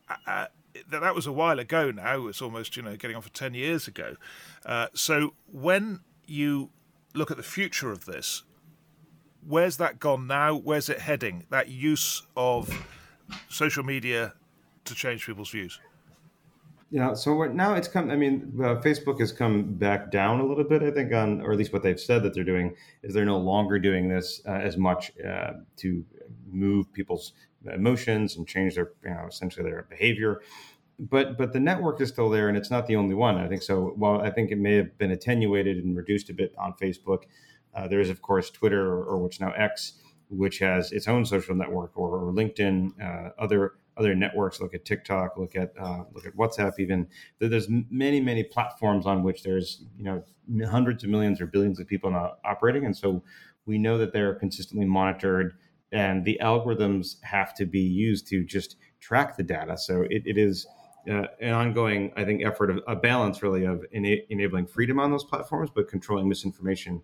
Uh, 0.10 0.16
uh 0.28 0.46
that 0.90 1.16
was 1.16 1.26
a 1.26 1.32
while 1.32 1.60
ago 1.60 1.92
now. 1.92 2.28
It's 2.28 2.42
almost, 2.42 2.78
you 2.78 2.84
know, 2.84 2.96
getting 2.96 3.16
on 3.16 3.24
for 3.24 3.30
10 3.30 3.54
years 3.56 3.88
ago. 3.88 4.16
Uh, 4.64 4.88
so 4.94 5.34
when 5.52 6.02
you 6.28 6.70
look 7.16 7.32
at 7.32 7.38
the 7.38 7.44
future 7.44 7.92
of 7.92 8.06
this, 8.06 8.44
where's 9.46 9.78
that 9.78 10.00
gone 10.00 10.28
now? 10.28 10.56
Where's 10.56 10.88
it 10.88 11.00
heading? 11.00 11.46
That 11.50 11.70
use 11.70 12.22
of 12.38 12.86
social 13.50 13.84
media 13.84 14.34
to 14.90 14.96
change 14.96 15.26
people's 15.26 15.50
views? 15.50 15.80
Yeah, 16.92 17.14
so 17.14 17.44
now 17.44 17.76
it's 17.76 17.88
come. 17.88 18.10
I 18.10 18.16
mean, 18.16 18.52
uh, 18.60 18.82
Facebook 18.82 19.20
has 19.20 19.32
come 19.32 19.74
back 19.74 20.12
down 20.12 20.40
a 20.40 20.46
little 20.46 20.64
bit. 20.64 20.82
I 20.82 20.90
think 20.90 21.14
on, 21.14 21.42
or 21.42 21.52
at 21.52 21.58
least 21.58 21.72
what 21.72 21.84
they've 21.84 22.00
said 22.00 22.24
that 22.24 22.34
they're 22.34 22.44
doing 22.44 22.76
is 23.04 23.14
they're 23.14 23.26
no 23.26 23.38
longer 23.38 23.78
doing 23.78 24.10
this 24.10 24.42
uh, 24.48 24.54
as 24.54 24.76
much 24.76 25.12
uh, 25.24 25.54
to 25.78 26.04
move 26.52 26.92
people's 26.92 27.34
emotions 27.72 28.38
and 28.38 28.48
change 28.48 28.74
their, 28.74 28.94
you 29.04 29.12
know, 29.12 29.26
essentially 29.28 29.70
their 29.70 29.84
behavior. 29.84 30.42
But 30.98 31.38
but 31.38 31.54
the 31.54 31.60
network 31.60 32.02
is 32.02 32.10
still 32.10 32.30
there, 32.30 32.50
and 32.50 32.58
it's 32.58 32.72
not 32.72 32.88
the 32.88 32.96
only 32.96 33.14
one. 33.14 33.38
I 33.38 33.48
think 33.48 33.62
so. 33.62 33.94
While 33.96 34.22
I 34.22 34.32
think 34.32 34.50
it 34.50 34.58
may 34.58 34.74
have 34.76 34.98
been 34.98 35.12
attenuated 35.12 35.78
and 35.78 35.96
reduced 35.96 36.30
a 36.32 36.34
bit 36.34 36.56
on 36.58 36.74
Facebook, 36.74 37.24
uh, 37.76 37.88
there 37.88 38.00
is 38.00 38.10
of 38.10 38.22
course 38.24 38.50
Twitter, 38.50 38.84
or, 38.88 39.04
or, 39.04 39.18
which 39.20 39.40
now 39.40 39.52
X, 39.52 39.94
which 40.30 40.58
has 40.60 40.92
its 40.92 41.08
own 41.08 41.24
social 41.24 41.56
network, 41.56 41.92
or, 41.96 42.18
or 42.18 42.34
LinkedIn, 42.34 43.00
uh, 43.00 43.30
other 43.38 43.74
other 44.00 44.16
networks. 44.16 44.60
Look 44.60 44.74
at 44.74 44.86
TikTok. 44.86 45.38
Look 45.38 45.56
at 45.56 45.74
uh, 45.80 46.04
look 46.14 46.26
at 46.26 46.36
WhatsApp. 46.36 46.80
Even 46.80 47.08
there's 47.40 47.68
many 47.90 48.22
many 48.22 48.44
platforms 48.44 49.06
on 49.06 49.24
which 49.24 49.44
there's 49.44 49.84
you 49.98 50.06
know 50.06 50.24
hundreds 50.66 51.04
of 51.04 51.10
millions 51.10 51.42
or 51.42 51.46
billions 51.46 51.80
of 51.80 51.88
people 51.88 52.16
operating, 52.46 52.86
and 52.86 52.96
so 52.96 53.22
we 53.66 53.78
know 53.78 53.98
that 53.98 54.14
they're 54.14 54.36
consistently 54.36 54.86
monitored, 54.86 55.54
and 55.92 56.26
the 56.26 56.40
algorithms 56.42 57.22
have 57.24 57.54
to 57.56 57.66
be 57.66 57.82
used 57.82 58.28
to 58.28 58.44
just 58.44 58.78
track 59.00 59.38
the 59.38 59.44
data. 59.44 59.78
So 59.78 60.02
it, 60.10 60.24
it 60.26 60.38
is. 60.38 60.66
Uh, 61.10 61.24
an 61.40 61.54
ongoing, 61.54 62.12
I 62.18 62.26
think, 62.26 62.46
effort 62.46 62.70
of 62.70 62.82
a 62.86 62.96
balance 62.96 63.42
really 63.42 63.64
of 63.64 63.84
ena- 63.94 64.18
enabling 64.30 64.68
freedom 64.68 65.00
on 65.00 65.10
those 65.10 65.24
platforms, 65.24 65.70
but 65.74 65.88
controlling 65.88 66.28
misinformation, 66.28 67.02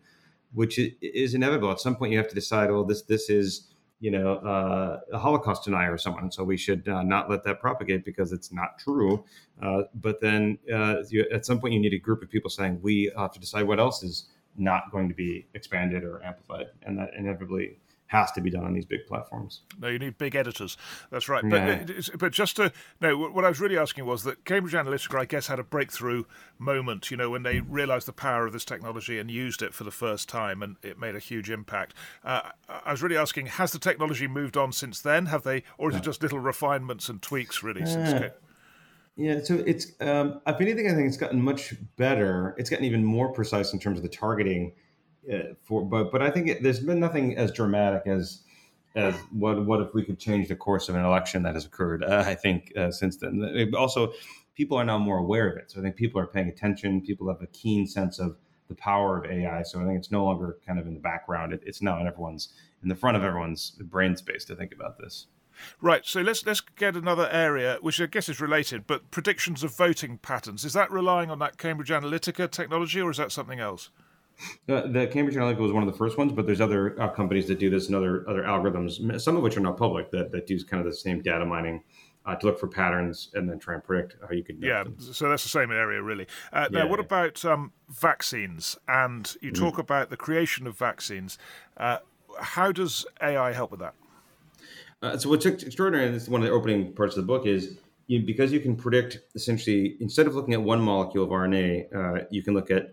which 0.53 0.77
is 1.01 1.33
inevitable. 1.33 1.71
At 1.71 1.79
some 1.79 1.95
point, 1.95 2.11
you 2.11 2.17
have 2.17 2.27
to 2.27 2.35
decide, 2.35 2.69
well, 2.69 2.83
this 2.83 3.03
this 3.03 3.29
is 3.29 3.73
you 3.99 4.11
know, 4.11 4.35
uh, 4.35 4.99
a 5.13 5.17
Holocaust 5.17 5.63
denier 5.63 5.93
or 5.93 5.97
someone. 5.97 6.31
So 6.31 6.43
we 6.43 6.57
should 6.57 6.87
uh, 6.87 7.03
not 7.03 7.29
let 7.29 7.43
that 7.43 7.59
propagate 7.59 8.03
because 8.03 8.31
it's 8.31 8.51
not 8.51 8.77
true. 8.77 9.23
Uh, 9.61 9.83
but 9.95 10.19
then 10.21 10.57
uh, 10.73 10.97
you, 11.09 11.25
at 11.31 11.45
some 11.45 11.59
point, 11.59 11.73
you 11.73 11.79
need 11.79 11.93
a 11.93 11.99
group 11.99 12.21
of 12.21 12.29
people 12.29 12.49
saying 12.49 12.79
we 12.81 13.11
have 13.17 13.31
to 13.33 13.39
decide 13.39 13.63
what 13.63 13.79
else 13.79 14.03
is 14.03 14.27
not 14.57 14.91
going 14.91 15.09
to 15.09 15.15
be 15.15 15.47
expanded 15.53 16.03
or 16.03 16.23
amplified, 16.23 16.67
and 16.83 16.97
that 16.97 17.09
inevitably 17.17 17.77
has 18.07 18.31
to 18.33 18.41
be 18.41 18.49
done 18.49 18.63
on 18.63 18.73
these 18.73 18.85
big 18.85 19.05
platforms. 19.07 19.61
No, 19.79 19.87
you 19.87 19.97
need 19.97 20.17
big 20.17 20.35
editors. 20.35 20.77
That's 21.09 21.27
right. 21.27 21.43
But, 21.47 21.89
yeah. 21.89 22.15
but 22.19 22.31
just 22.31 22.55
to 22.57 22.71
no, 23.01 23.17
what 23.17 23.43
I 23.43 23.49
was 23.49 23.59
really 23.59 23.77
asking 23.77 24.05
was 24.05 24.23
that 24.23 24.45
Cambridge 24.45 24.73
Analytica, 24.73 25.19
I 25.19 25.25
guess, 25.25 25.47
had 25.47 25.59
a 25.59 25.63
breakthrough 25.63 26.25
moment. 26.59 27.09
You 27.09 27.17
know, 27.17 27.29
when 27.29 27.43
they 27.43 27.61
realised 27.61 28.07
the 28.07 28.13
power 28.13 28.45
of 28.45 28.53
this 28.53 28.65
technology 28.65 29.19
and 29.19 29.31
used 29.31 29.61
it 29.61 29.73
for 29.73 29.83
the 29.83 29.91
first 29.91 30.29
time, 30.29 30.61
and 30.61 30.75
it 30.83 30.99
made 30.99 31.15
a 31.15 31.19
huge 31.19 31.49
impact. 31.49 31.93
Uh, 32.23 32.51
I 32.69 32.91
was 32.91 33.01
really 33.01 33.17
asking: 33.17 33.47
Has 33.47 33.71
the 33.71 33.79
technology 33.79 34.27
moved 34.27 34.55
on 34.55 34.71
since 34.71 35.01
then? 35.01 35.27
Have 35.27 35.43
they, 35.43 35.63
or 35.77 35.89
is 35.89 35.95
it 35.95 36.03
just 36.03 36.21
little 36.21 36.39
refinements 36.39 37.09
and 37.09 37.21
tweaks 37.21 37.63
really 37.63 37.83
uh, 37.83 37.85
since? 37.85 38.31
Yeah, 39.17 39.41
so 39.41 39.63
it's 39.65 39.93
um, 40.01 40.41
if 40.45 40.59
anything, 40.59 40.89
I 40.89 40.93
think 40.93 41.07
it's 41.07 41.17
gotten 41.17 41.41
much 41.41 41.73
better. 41.95 42.53
It's 42.57 42.69
gotten 42.69 42.85
even 42.85 43.03
more 43.03 43.31
precise 43.31 43.71
in 43.71 43.79
terms 43.79 43.97
of 43.97 44.03
the 44.03 44.09
targeting 44.09 44.73
uh, 44.73 44.81
for 45.63 45.85
but 45.85 46.11
but 46.11 46.21
I 46.21 46.29
think 46.29 46.47
it, 46.47 46.63
there's 46.63 46.79
been 46.79 46.99
nothing 46.99 47.37
as 47.37 47.51
dramatic 47.51 48.03
as 48.07 48.41
as 48.95 49.15
what 49.31 49.65
what 49.65 49.81
if 49.81 49.93
we 49.93 50.03
could 50.03 50.19
change 50.19 50.47
the 50.47 50.55
course 50.55 50.89
of 50.89 50.95
an 50.95 51.05
election 51.05 51.43
that 51.43 51.55
has 51.55 51.65
occurred. 51.65 52.03
Uh, 52.03 52.23
I 52.25 52.35
think 52.35 52.71
uh, 52.77 52.91
since 52.91 53.17
then, 53.17 53.73
also 53.77 54.13
people 54.55 54.77
are 54.77 54.85
now 54.85 54.97
more 54.97 55.17
aware 55.17 55.49
of 55.49 55.57
it. 55.57 55.71
So 55.71 55.79
I 55.79 55.83
think 55.83 55.95
people 55.95 56.19
are 56.19 56.27
paying 56.27 56.47
attention. 56.47 57.01
People 57.01 57.27
have 57.27 57.41
a 57.41 57.47
keen 57.47 57.85
sense 57.85 58.19
of 58.19 58.37
the 58.67 58.75
power 58.75 59.23
of 59.23 59.29
AI. 59.29 59.61
So 59.63 59.79
I 59.79 59.85
think 59.85 59.99
it's 59.99 60.11
no 60.11 60.23
longer 60.23 60.57
kind 60.65 60.79
of 60.79 60.87
in 60.87 60.93
the 60.93 60.99
background. 60.99 61.53
It, 61.53 61.61
it's 61.65 61.81
now 61.81 61.99
in 61.99 62.07
everyone's 62.07 62.53
in 62.81 62.89
the 62.89 62.95
front 62.95 63.17
of 63.17 63.23
everyone's 63.23 63.71
brain 63.71 64.15
space 64.15 64.45
to 64.45 64.55
think 64.55 64.73
about 64.73 64.97
this. 64.97 65.27
Right, 65.81 66.05
so 66.05 66.19
let's 66.21 66.45
let's 66.45 66.59
get 66.59 66.97
another 66.97 67.29
area, 67.31 67.77
which 67.79 68.01
I 68.01 68.07
guess 68.07 68.27
is 68.27 68.41
related, 68.41 68.85
but 68.85 69.09
predictions 69.09 69.63
of 69.63 69.75
voting 69.75 70.17
patterns. 70.17 70.65
Is 70.65 70.73
that 70.73 70.91
relying 70.91 71.31
on 71.31 71.39
that 71.39 71.57
Cambridge 71.57 71.89
Analytica 71.89 72.51
technology, 72.51 72.99
or 72.99 73.09
is 73.09 73.17
that 73.17 73.31
something 73.31 73.61
else? 73.61 73.89
Uh, 74.67 74.87
the 74.87 75.07
Cambridge 75.07 75.35
Analytica 75.35 75.59
was 75.59 75.71
one 75.71 75.83
of 75.83 75.91
the 75.91 75.97
first 75.97 76.17
ones, 76.17 76.31
but 76.31 76.45
there's 76.45 76.61
other 76.61 76.99
uh, 77.01 77.07
companies 77.09 77.47
that 77.47 77.59
do 77.59 77.69
this 77.69 77.87
and 77.87 77.95
other 77.95 78.27
other 78.29 78.43
algorithms, 78.43 79.21
some 79.21 79.37
of 79.37 79.43
which 79.43 79.57
are 79.57 79.61
not 79.61 79.77
public, 79.77 80.11
that, 80.11 80.31
that 80.31 80.47
do 80.47 80.61
kind 80.65 80.85
of 80.85 80.91
the 80.91 80.95
same 80.95 81.21
data 81.21 81.45
mining 81.45 81.83
uh, 82.25 82.35
to 82.35 82.45
look 82.47 82.59
for 82.59 82.67
patterns 82.67 83.29
and 83.33 83.49
then 83.49 83.59
try 83.59 83.75
and 83.75 83.83
predict 83.83 84.15
how 84.21 84.33
you 84.33 84.43
could. 84.43 84.57
Yeah, 84.61 84.83
them. 84.83 84.95
so 84.99 85.29
that's 85.29 85.43
the 85.43 85.49
same 85.49 85.71
area, 85.71 86.01
really. 86.01 86.27
Uh, 86.51 86.67
yeah, 86.71 86.79
now, 86.79 86.87
what 86.87 86.99
yeah. 86.99 87.05
about 87.05 87.45
um, 87.45 87.71
vaccines? 87.89 88.77
And 88.87 89.35
you 89.41 89.51
mm-hmm. 89.51 89.63
talk 89.63 89.75
mm. 89.75 89.79
about 89.79 90.09
the 90.09 90.17
creation 90.17 90.67
of 90.67 90.77
vaccines. 90.77 91.37
Uh, 91.77 91.99
how 92.39 92.71
does 92.71 93.05
AI 93.21 93.53
help 93.53 93.71
with 93.71 93.79
that? 93.79 93.93
Uh, 95.01 95.17
so 95.17 95.29
what's 95.29 95.45
extraordinary, 95.45 96.07
and 96.07 96.15
this 96.15 96.23
is 96.23 96.29
one 96.29 96.41
of 96.41 96.47
the 96.47 96.53
opening 96.53 96.91
parts 96.93 97.15
of 97.15 97.23
the 97.23 97.27
book, 97.27 97.45
is 97.45 97.77
you, 98.07 98.21
because 98.23 98.51
you 98.51 98.59
can 98.59 98.75
predict 98.75 99.19
essentially 99.33 99.97
instead 99.99 100.27
of 100.27 100.35
looking 100.35 100.53
at 100.53 100.61
one 100.61 100.79
molecule 100.79 101.23
of 101.23 101.31
RNA, 101.31 101.95
uh, 101.95 102.25
you 102.29 102.43
can 102.43 102.53
look 102.53 102.69
at 102.69 102.89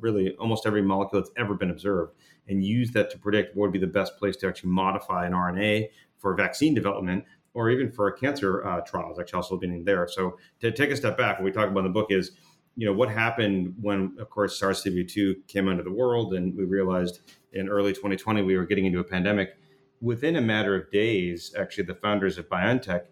really 0.00 0.36
almost 0.38 0.66
every 0.66 0.82
molecule 0.82 1.20
that's 1.20 1.32
ever 1.36 1.54
been 1.54 1.70
observed 1.70 2.14
and 2.48 2.64
use 2.64 2.92
that 2.92 3.10
to 3.10 3.18
predict 3.18 3.56
what 3.56 3.62
would 3.62 3.72
be 3.72 3.78
the 3.78 3.86
best 3.86 4.16
place 4.18 4.36
to 4.36 4.48
actually 4.48 4.70
modify 4.70 5.26
an 5.26 5.32
RNA 5.32 5.88
for 6.18 6.34
vaccine 6.34 6.74
development 6.74 7.24
or 7.54 7.70
even 7.70 7.90
for 7.90 8.10
cancer 8.12 8.64
uh, 8.64 8.80
trials, 8.80 9.18
actually 9.18 9.36
also 9.36 9.58
being 9.58 9.84
there. 9.84 10.08
So 10.08 10.38
to 10.60 10.70
take 10.70 10.90
a 10.90 10.96
step 10.96 11.18
back, 11.18 11.38
what 11.38 11.44
we 11.44 11.50
talk 11.50 11.68
about 11.68 11.80
in 11.80 11.86
the 11.86 11.90
book 11.90 12.10
is, 12.10 12.32
you 12.76 12.86
know, 12.86 12.92
what 12.92 13.10
happened 13.10 13.74
when, 13.80 14.16
of 14.18 14.30
course, 14.30 14.58
SARS-CoV-2 14.58 15.46
came 15.48 15.68
into 15.68 15.82
the 15.82 15.92
world 15.92 16.34
and 16.34 16.56
we 16.56 16.64
realized 16.64 17.20
in 17.52 17.68
early 17.68 17.92
2020 17.92 18.42
we 18.42 18.56
were 18.56 18.64
getting 18.64 18.86
into 18.86 19.00
a 19.00 19.04
pandemic. 19.04 19.56
Within 20.00 20.36
a 20.36 20.40
matter 20.40 20.74
of 20.74 20.90
days, 20.90 21.54
actually, 21.58 21.84
the 21.84 21.94
founders 21.94 22.38
of 22.38 22.48
BioNTech 22.48 23.02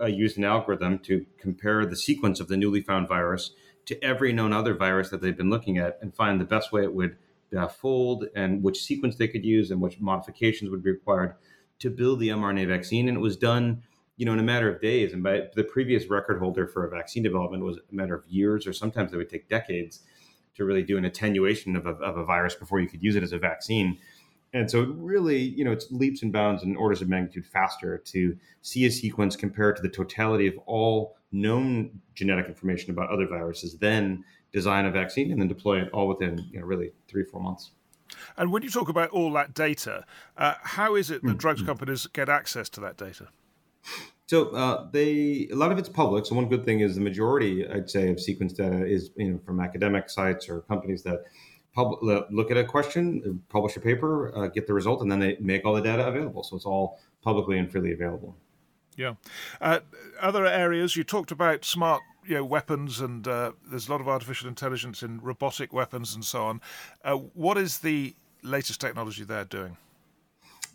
uh, 0.00 0.06
used 0.06 0.38
an 0.38 0.44
algorithm 0.44 0.98
to 1.00 1.26
compare 1.38 1.84
the 1.86 1.96
sequence 1.96 2.40
of 2.40 2.48
the 2.48 2.56
newly 2.56 2.82
found 2.82 3.08
virus 3.08 3.52
to 3.86 4.02
every 4.04 4.32
known 4.32 4.52
other 4.52 4.74
virus 4.74 5.08
that 5.08 5.22
they've 5.22 5.36
been 5.36 5.50
looking 5.50 5.78
at 5.78 5.98
and 6.02 6.14
find 6.14 6.40
the 6.40 6.44
best 6.44 6.72
way 6.72 6.82
it 6.82 6.94
would 6.94 7.16
uh, 7.56 7.66
fold 7.66 8.26
and 8.36 8.62
which 8.62 8.82
sequence 8.82 9.16
they 9.16 9.28
could 9.28 9.44
use 9.44 9.70
and 9.70 9.80
which 9.80 9.98
modifications 10.00 10.70
would 10.70 10.82
be 10.82 10.90
required 10.90 11.34
to 11.78 11.90
build 11.90 12.20
the 12.20 12.28
mRNA 12.28 12.68
vaccine. 12.68 13.08
And 13.08 13.16
it 13.16 13.20
was 13.20 13.36
done, 13.36 13.82
you 14.16 14.26
know, 14.26 14.32
in 14.32 14.38
a 14.38 14.42
matter 14.44 14.72
of 14.72 14.80
days. 14.80 15.12
And 15.12 15.22
by 15.22 15.44
the 15.54 15.64
previous 15.64 16.10
record 16.10 16.38
holder 16.38 16.66
for 16.66 16.84
a 16.84 16.90
vaccine 16.90 17.22
development 17.22 17.64
was 17.64 17.78
a 17.78 17.94
matter 17.94 18.14
of 18.14 18.26
years, 18.28 18.66
or 18.66 18.72
sometimes 18.72 19.12
it 19.12 19.16
would 19.16 19.30
take 19.30 19.48
decades 19.48 20.02
to 20.56 20.64
really 20.64 20.82
do 20.82 20.98
an 20.98 21.04
attenuation 21.04 21.76
of 21.76 21.86
a, 21.86 21.92
of 21.92 22.16
a 22.16 22.24
virus 22.24 22.54
before 22.54 22.80
you 22.80 22.88
could 22.88 23.02
use 23.02 23.16
it 23.16 23.22
as 23.22 23.32
a 23.32 23.38
vaccine. 23.38 23.98
And 24.54 24.70
so, 24.70 24.82
it 24.82 24.88
really, 24.92 25.38
you 25.38 25.64
know, 25.64 25.72
it's 25.72 25.90
leaps 25.90 26.22
and 26.22 26.32
bounds 26.32 26.62
and 26.62 26.76
orders 26.76 27.02
of 27.02 27.08
magnitude 27.08 27.46
faster 27.46 27.98
to 27.98 28.36
see 28.62 28.86
a 28.86 28.90
sequence 28.90 29.36
compared 29.36 29.76
to 29.76 29.82
the 29.82 29.88
totality 29.88 30.46
of 30.46 30.58
all 30.66 31.16
known 31.32 32.00
genetic 32.14 32.46
information 32.46 32.90
about 32.90 33.10
other 33.10 33.26
viruses, 33.26 33.76
then 33.78 34.24
design 34.52 34.86
a 34.86 34.90
vaccine 34.90 35.30
and 35.30 35.40
then 35.40 35.48
deploy 35.48 35.80
it 35.82 35.90
all 35.92 36.08
within, 36.08 36.38
you 36.50 36.60
know, 36.60 36.66
really 36.66 36.92
three, 37.06 37.24
four 37.24 37.40
months. 37.40 37.72
And 38.36 38.52
when 38.52 38.62
you 38.62 38.70
talk 38.70 38.88
about 38.88 39.10
all 39.10 39.32
that 39.32 39.54
data, 39.54 40.04
uh, 40.36 40.54
how 40.62 40.94
is 40.94 41.10
it 41.10 41.22
that 41.22 41.28
mm-hmm. 41.28 41.36
drugs 41.36 41.62
companies 41.62 42.06
get 42.06 42.28
access 42.28 42.68
to 42.70 42.80
that 42.80 42.96
data? 42.96 43.28
So 44.26 44.50
uh, 44.50 44.88
they 44.90 45.48
a 45.50 45.56
lot 45.56 45.72
of 45.72 45.78
it's 45.78 45.88
public. 45.88 46.26
So 46.26 46.34
one 46.34 46.48
good 46.48 46.64
thing 46.64 46.80
is 46.80 46.94
the 46.94 47.00
majority, 47.00 47.66
I'd 47.66 47.88
say, 47.88 48.10
of 48.10 48.20
sequence 48.20 48.52
data 48.52 48.84
is 48.84 49.10
you 49.16 49.32
know 49.32 49.40
from 49.44 49.60
academic 49.60 50.10
sites 50.10 50.48
or 50.48 50.60
companies 50.62 51.02
that 51.04 51.24
pub- 51.74 51.98
look 52.02 52.50
at 52.50 52.56
a 52.56 52.64
question, 52.64 53.42
publish 53.48 53.76
a 53.76 53.80
paper, 53.80 54.36
uh, 54.36 54.48
get 54.48 54.66
the 54.66 54.74
result, 54.74 55.02
and 55.02 55.10
then 55.10 55.18
they 55.18 55.36
make 55.40 55.64
all 55.64 55.74
the 55.74 55.82
data 55.82 56.06
available. 56.06 56.42
So 56.42 56.56
it's 56.56 56.66
all 56.66 57.00
publicly 57.22 57.58
and 57.58 57.70
freely 57.70 57.92
available. 57.92 58.36
Yeah. 58.96 59.14
Uh, 59.60 59.80
other 60.20 60.44
areas 60.46 60.96
you 60.96 61.04
talked 61.04 61.30
about 61.30 61.64
smart 61.64 62.02
you 62.28 62.34
know 62.34 62.44
weapons 62.44 63.00
and 63.00 63.26
uh, 63.26 63.52
there's 63.68 63.88
a 63.88 63.90
lot 63.90 64.00
of 64.00 64.08
artificial 64.08 64.48
intelligence 64.48 65.02
in 65.02 65.18
robotic 65.20 65.72
weapons 65.72 66.14
and 66.14 66.24
so 66.24 66.44
on. 66.44 66.60
Uh, 67.02 67.14
what 67.14 67.56
is 67.56 67.78
the 67.78 68.14
latest 68.42 68.80
technology 68.80 69.24
they're 69.24 69.44
doing? 69.44 69.76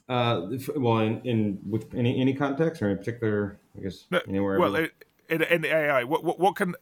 Uh, 0.10 0.48
well, 0.76 1.00
in, 1.00 1.22
in 1.22 1.60
which, 1.66 1.84
any 1.96 2.20
any 2.20 2.34
context 2.34 2.82
or 2.82 2.90
in 2.90 2.98
particular, 2.98 3.58
I 3.78 3.84
guess 3.84 4.06
anywhere. 4.28 4.60
Well, 4.60 4.76
in, 4.76 5.42
in, 5.44 5.62
the 5.62 5.74
AI, 5.74 6.04
what, 6.04 6.24
what, 6.24 6.40
what 6.40 6.56
can 6.56 6.76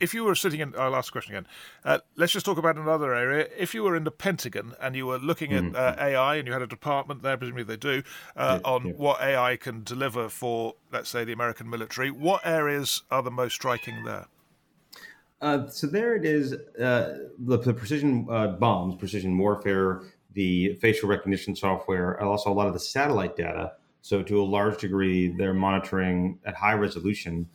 if 0.00 0.14
you 0.14 0.24
were 0.24 0.34
sitting 0.34 0.60
in, 0.60 0.74
I'll 0.76 0.96
ask 0.96 1.08
the 1.08 1.12
question 1.12 1.34
again. 1.34 1.46
Uh, 1.84 1.98
let's 2.16 2.32
just 2.32 2.46
talk 2.46 2.58
about 2.58 2.76
another 2.76 3.14
area. 3.14 3.46
If 3.56 3.74
you 3.74 3.82
were 3.82 3.94
in 3.94 4.04
the 4.04 4.10
Pentagon 4.10 4.74
and 4.80 4.96
you 4.96 5.06
were 5.06 5.18
looking 5.18 5.52
at 5.52 5.62
mm-hmm. 5.62 5.76
uh, 5.76 6.02
AI 6.04 6.36
and 6.36 6.46
you 6.46 6.52
had 6.52 6.62
a 6.62 6.66
department 6.66 7.22
there, 7.22 7.36
presumably 7.36 7.64
they 7.64 7.76
do, 7.76 8.02
uh, 8.36 8.58
yeah, 8.62 8.70
on 8.70 8.86
yeah. 8.86 8.92
what 8.94 9.20
AI 9.20 9.56
can 9.56 9.84
deliver 9.84 10.28
for, 10.28 10.74
let's 10.90 11.10
say, 11.10 11.24
the 11.24 11.32
American 11.32 11.68
military, 11.68 12.10
what 12.10 12.40
areas 12.44 13.02
are 13.10 13.22
the 13.22 13.30
most 13.30 13.54
striking 13.54 14.04
there? 14.04 14.26
Uh, 15.40 15.66
so 15.68 15.86
there 15.86 16.16
it 16.16 16.24
is 16.24 16.52
uh, 16.52 17.28
the, 17.38 17.58
the, 17.58 17.72
precision 17.72 18.26
uh, 18.30 18.48
bombs, 18.48 18.94
precision 18.96 19.36
warfare, 19.38 20.02
the 20.34 20.74
facial 20.80 21.08
recognition 21.08 21.56
software, 21.56 22.12
and 22.14 22.28
also 22.28 22.50
a 22.50 22.52
lot 22.52 22.66
of 22.66 22.74
the 22.74 22.80
satellite 22.80 23.36
data. 23.36 23.72
So 24.02 24.22
to 24.22 24.40
a 24.40 24.44
large 24.44 24.78
degree, 24.80 25.28
they're 25.28 25.54
monitoring 25.54 26.38
at 26.44 26.54
high 26.54 26.74
resolution 26.74 27.48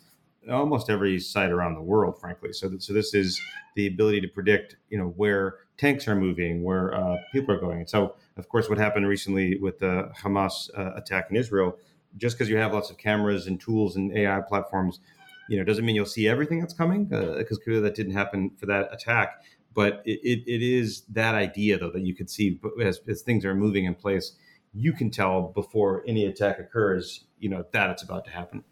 almost 0.51 0.89
every 0.89 1.19
site 1.19 1.51
around 1.51 1.75
the 1.75 1.81
world, 1.81 2.19
frankly. 2.19 2.53
So, 2.53 2.71
so 2.79 2.93
this 2.93 3.13
is 3.13 3.39
the 3.75 3.87
ability 3.87 4.21
to 4.21 4.27
predict, 4.27 4.77
you 4.89 4.97
know, 4.97 5.07
where 5.15 5.55
tanks 5.77 6.07
are 6.07 6.15
moving, 6.15 6.63
where 6.63 6.93
uh, 6.93 7.17
people 7.31 7.53
are 7.53 7.59
going. 7.59 7.79
And 7.79 7.89
so, 7.89 8.15
of 8.37 8.47
course, 8.49 8.69
what 8.69 8.77
happened 8.77 9.07
recently 9.07 9.57
with 9.59 9.79
the 9.79 10.11
Hamas 10.21 10.69
uh, 10.77 10.93
attack 10.95 11.27
in 11.29 11.35
Israel, 11.35 11.77
just 12.17 12.37
because 12.37 12.49
you 12.49 12.57
have 12.57 12.73
lots 12.73 12.89
of 12.89 12.97
cameras 12.97 13.47
and 13.47 13.59
tools 13.59 13.95
and 13.95 14.15
AI 14.17 14.41
platforms, 14.41 14.99
you 15.49 15.57
know, 15.57 15.63
doesn't 15.63 15.85
mean 15.85 15.95
you'll 15.95 16.05
see 16.05 16.27
everything 16.27 16.59
that's 16.59 16.73
coming, 16.73 17.05
because 17.05 17.57
uh, 17.57 17.63
clearly 17.63 17.81
that 17.81 17.95
didn't 17.95 18.13
happen 18.13 18.51
for 18.57 18.65
that 18.65 18.93
attack. 18.93 19.41
But 19.73 20.01
it, 20.05 20.19
it, 20.23 20.43
it 20.47 20.61
is 20.61 21.01
that 21.09 21.35
idea, 21.35 21.77
though, 21.77 21.91
that 21.91 22.03
you 22.03 22.15
could 22.15 22.29
see 22.29 22.59
as, 22.81 23.01
as 23.07 23.21
things 23.21 23.43
are 23.43 23.53
moving 23.53 23.85
in 23.85 23.93
place, 23.93 24.33
you 24.73 24.93
can 24.93 25.11
tell 25.11 25.51
before 25.53 26.03
any 26.07 26.25
attack 26.25 26.59
occurs, 26.59 27.25
you 27.39 27.49
know, 27.49 27.65
that 27.73 27.89
it's 27.89 28.03
about 28.03 28.25
to 28.25 28.31
happen. 28.31 28.63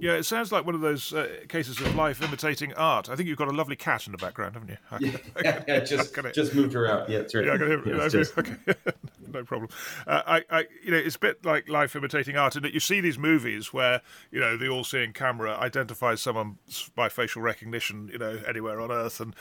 Yeah, 0.00 0.12
it 0.12 0.24
sounds 0.24 0.50
like 0.50 0.64
one 0.64 0.74
of 0.74 0.80
those 0.80 1.12
uh, 1.12 1.28
cases 1.48 1.78
of 1.80 1.94
life 1.94 2.22
imitating 2.22 2.72
art. 2.74 3.10
I 3.10 3.16
think 3.16 3.28
you've 3.28 3.36
got 3.36 3.48
a 3.48 3.52
lovely 3.52 3.76
cat 3.76 4.06
in 4.06 4.12
the 4.12 4.18
background, 4.18 4.54
haven't 4.54 4.70
you? 4.70 5.12
yeah, 5.44 5.62
yeah, 5.68 5.80
just 5.80 6.14
just 6.32 6.54
moved 6.54 6.72
her 6.72 6.86
out. 6.86 7.08
Yeah, 7.10 7.18
that's 7.18 7.34
right. 7.34 7.44
Yeah, 7.44 7.54
I 7.54 7.58
can 7.58 7.66
hear, 7.66 7.96
yeah, 7.96 8.08
just... 8.08 8.36
okay. 8.36 8.56
no 9.32 9.44
problem. 9.44 9.68
Uh, 10.06 10.22
I, 10.26 10.44
I, 10.50 10.66
you 10.82 10.90
know, 10.90 10.96
it's 10.96 11.16
a 11.16 11.18
bit 11.18 11.44
like 11.44 11.68
life 11.68 11.94
imitating 11.94 12.36
art 12.36 12.56
in 12.56 12.62
that 12.62 12.72
you 12.72 12.80
see 12.80 13.00
these 13.00 13.18
movies 13.18 13.72
where 13.72 14.00
you 14.30 14.40
know 14.40 14.56
the 14.56 14.68
all-seeing 14.68 15.12
camera 15.12 15.56
identifies 15.58 16.22
someone 16.22 16.58
by 16.94 17.10
facial 17.10 17.42
recognition, 17.42 18.08
you 18.10 18.18
know, 18.18 18.40
anywhere 18.48 18.80
on 18.80 18.90
Earth, 18.90 19.20
and 19.20 19.34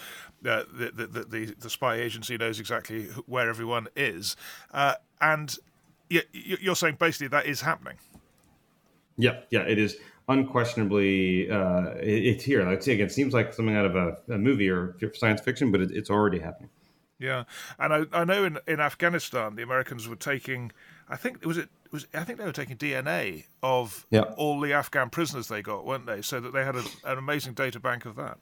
uh, 0.46 0.64
the, 0.72 0.92
the, 0.94 1.24
the, 1.24 1.56
the 1.58 1.70
spy 1.70 1.96
agency 1.96 2.38
knows 2.38 2.60
exactly 2.60 3.06
where 3.28 3.50
everyone 3.50 3.88
is, 3.96 4.36
uh, 4.74 4.96
and 5.22 5.58
you're 6.10 6.76
saying 6.76 6.98
basically 7.00 7.28
that 7.30 7.46
is 7.46 7.62
happening. 7.62 7.98
Yeah, 9.18 9.42
yeah, 9.50 9.62
it 9.62 9.78
is 9.78 9.98
unquestionably 10.30 11.52
uh, 11.52 11.92
it's 11.98 12.44
here. 12.44 12.64
Like 12.64 12.86
again, 12.88 13.08
it 13.08 13.12
seems 13.12 13.34
like 13.34 13.54
something 13.54 13.76
out 13.76 13.86
of 13.86 13.96
a, 13.96 14.18
a 14.34 14.38
movie 14.38 14.70
or 14.70 14.96
science 15.16 15.42
fiction, 15.42 15.72
but 15.72 15.82
it, 15.82 15.92
it's 15.92 16.10
already 16.10 16.40
happening. 16.40 16.70
Yeah, 17.18 17.44
and 17.78 17.94
I, 17.94 18.06
I 18.14 18.24
know 18.24 18.46
in, 18.46 18.60
in 18.66 18.80
Afghanistan 18.80 19.56
the 19.56 19.64
Americans 19.64 20.08
were 20.08 20.16
taking, 20.16 20.72
I 21.10 21.18
think 21.18 21.44
was 21.46 21.58
it 21.58 21.70
was 21.92 22.08
I 22.14 22.24
think 22.24 22.40
they 22.40 22.46
were 22.46 22.54
taking 22.54 22.78
DNA 22.78 23.46
of 23.62 24.06
yeah. 24.10 24.22
all 24.38 24.62
the 24.62 24.72
Afghan 24.72 25.10
prisoners 25.10 25.50
they 25.50 25.62
got, 25.62 25.86
weren't 25.86 26.06
they? 26.06 26.22
So 26.22 26.40
that 26.40 26.54
they 26.54 26.64
had 26.64 26.78
a, 26.78 26.84
an 27.04 27.18
amazing 27.18 27.56
data 27.56 27.80
bank 27.80 28.06
of 28.06 28.16
that. 28.16 28.38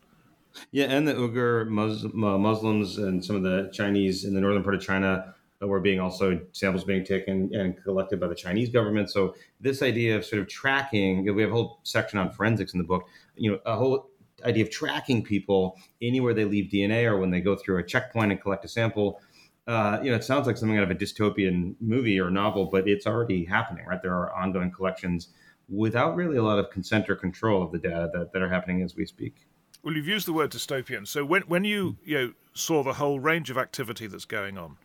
Yeah, 0.72 0.86
and 0.86 1.08
the 1.08 1.14
Uyghur 1.14 1.68
Mus- 1.68 2.06
Muslims 2.14 2.98
and 2.98 3.24
some 3.24 3.36
of 3.36 3.44
the 3.44 3.70
Chinese 3.74 4.26
in 4.26 4.34
the 4.34 4.42
northern 4.42 4.64
part 4.64 4.76
of 4.76 4.82
China 4.82 5.36
were 5.62 5.80
being 5.80 6.00
also 6.00 6.40
samples 6.52 6.84
being 6.84 7.04
taken 7.04 7.50
and 7.54 7.82
collected 7.84 8.20
by 8.20 8.28
the 8.28 8.36
Chinese 8.36 8.70
government. 8.70 9.10
So 9.10 9.36
this 9.60 9.82
idea 9.82 10.16
of 10.16 10.24
sort 10.24 10.42
of 10.42 10.48
tracking, 10.48 11.34
we 11.34 11.42
have 11.42 11.52
a 11.52 11.54
whole 11.54 11.80
section 11.84 12.20
on 12.20 12.32
forensics 12.32 12.74
in 12.74 12.78
the 12.78 12.86
book. 12.86 13.08
You 13.36 13.52
know, 13.52 13.60
a 13.66 13.76
whole 13.76 14.10
idea 14.46 14.64
of 14.64 14.70
tracking 14.70 15.24
people 15.24 15.76
anywhere 16.02 16.34
they 16.34 16.46
leave 16.46 16.70
DNA 16.72 17.06
or 17.06 17.18
when 17.18 17.32
they 17.32 17.42
go 17.42 17.56
through 17.56 17.80
a 17.80 17.84
checkpoint 17.84 18.32
and 18.32 18.40
collect 18.40 18.66
a 18.66 18.68
sample. 18.68 19.20
Uh, 19.66 20.00
you 20.02 20.12
know, 20.12 20.16
it 20.16 20.24
sounds 20.24 20.48
like 20.48 20.58
something 20.58 20.78
out 20.78 20.84
of 20.84 20.92
a 20.92 20.96
dystopian 20.96 21.76
movie 21.82 22.20
or 22.20 22.30
novel, 22.30 22.68
but 22.68 22.88
it's 22.88 23.08
already 23.08 23.44
happening, 23.44 23.86
right? 23.86 24.02
There 24.02 24.14
are 24.14 24.34
ongoing 24.34 24.72
collections 24.72 25.30
without 25.68 26.16
really 26.16 26.38
a 26.38 26.44
lot 26.44 26.60
of 26.60 26.70
consent 26.70 27.10
or 27.10 27.16
control 27.16 27.64
of 27.64 27.72
the 27.72 27.80
data 27.80 28.10
that, 28.14 28.32
that 28.32 28.42
are 28.42 28.48
happening 28.48 28.82
as 28.82 28.96
we 28.96 29.06
speak. 29.06 29.48
Well, 29.84 29.96
you've 29.96 30.08
used 30.08 30.28
the 30.28 30.34
word 30.34 30.52
dystopian. 30.52 31.08
So 31.08 31.24
when 31.24 31.44
when 31.44 31.64
you 31.64 31.98
you 32.04 32.18
know 32.18 32.34
saw 32.54 32.84
the 32.84 32.94
whole 32.94 33.20
range 33.20 33.50
of 33.50 33.58
activity 33.58 34.08
that's 34.08 34.26
going 34.26 34.58
on, 34.58 34.78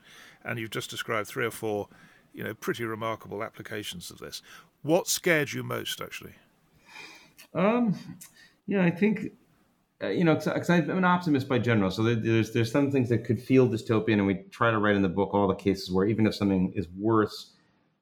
and 0.45 0.59
you've 0.59 0.71
just 0.71 0.91
described 0.91 1.29
three 1.29 1.45
or 1.45 1.51
four, 1.51 1.89
you 2.33 2.43
know, 2.45 2.55
pretty 2.55 2.85
remarkable 2.85 3.43
applications 3.43 4.11
of 4.11 4.19
this, 4.19 4.43
what 4.83 5.09
scared 5.09 5.53
you 5.53 5.63
most, 5.63 6.01
actually? 6.01 6.35
Um, 7.55 7.97
yeah, 8.67 8.85
I 8.85 8.91
think 8.91 9.33
uh, 10.03 10.09
you 10.09 10.25
know, 10.25 10.35
because 10.35 10.69
I'm 10.69 10.91
an 10.91 11.05
optimist 11.05 11.49
by 11.49 11.59
general, 11.59 11.91
so 11.91 12.03
there's 12.03 12.53
there's 12.53 12.73
some 12.73 12.91
things 12.91 13.09
that 13.11 13.25
could 13.25 13.41
feel 13.41 13.69
dystopian, 13.69 14.15
and 14.15 14.27
we 14.27 14.43
try 14.51 14.71
to 14.71 14.79
write 14.79 14.97
in 14.97 15.03
the 15.03 15.09
book 15.09 15.33
all 15.33 15.47
the 15.47 15.55
cases 15.55 15.93
where 15.93 16.07
even 16.07 16.27
if 16.27 16.35
something 16.35 16.73
is 16.75 16.89
worse 16.99 17.53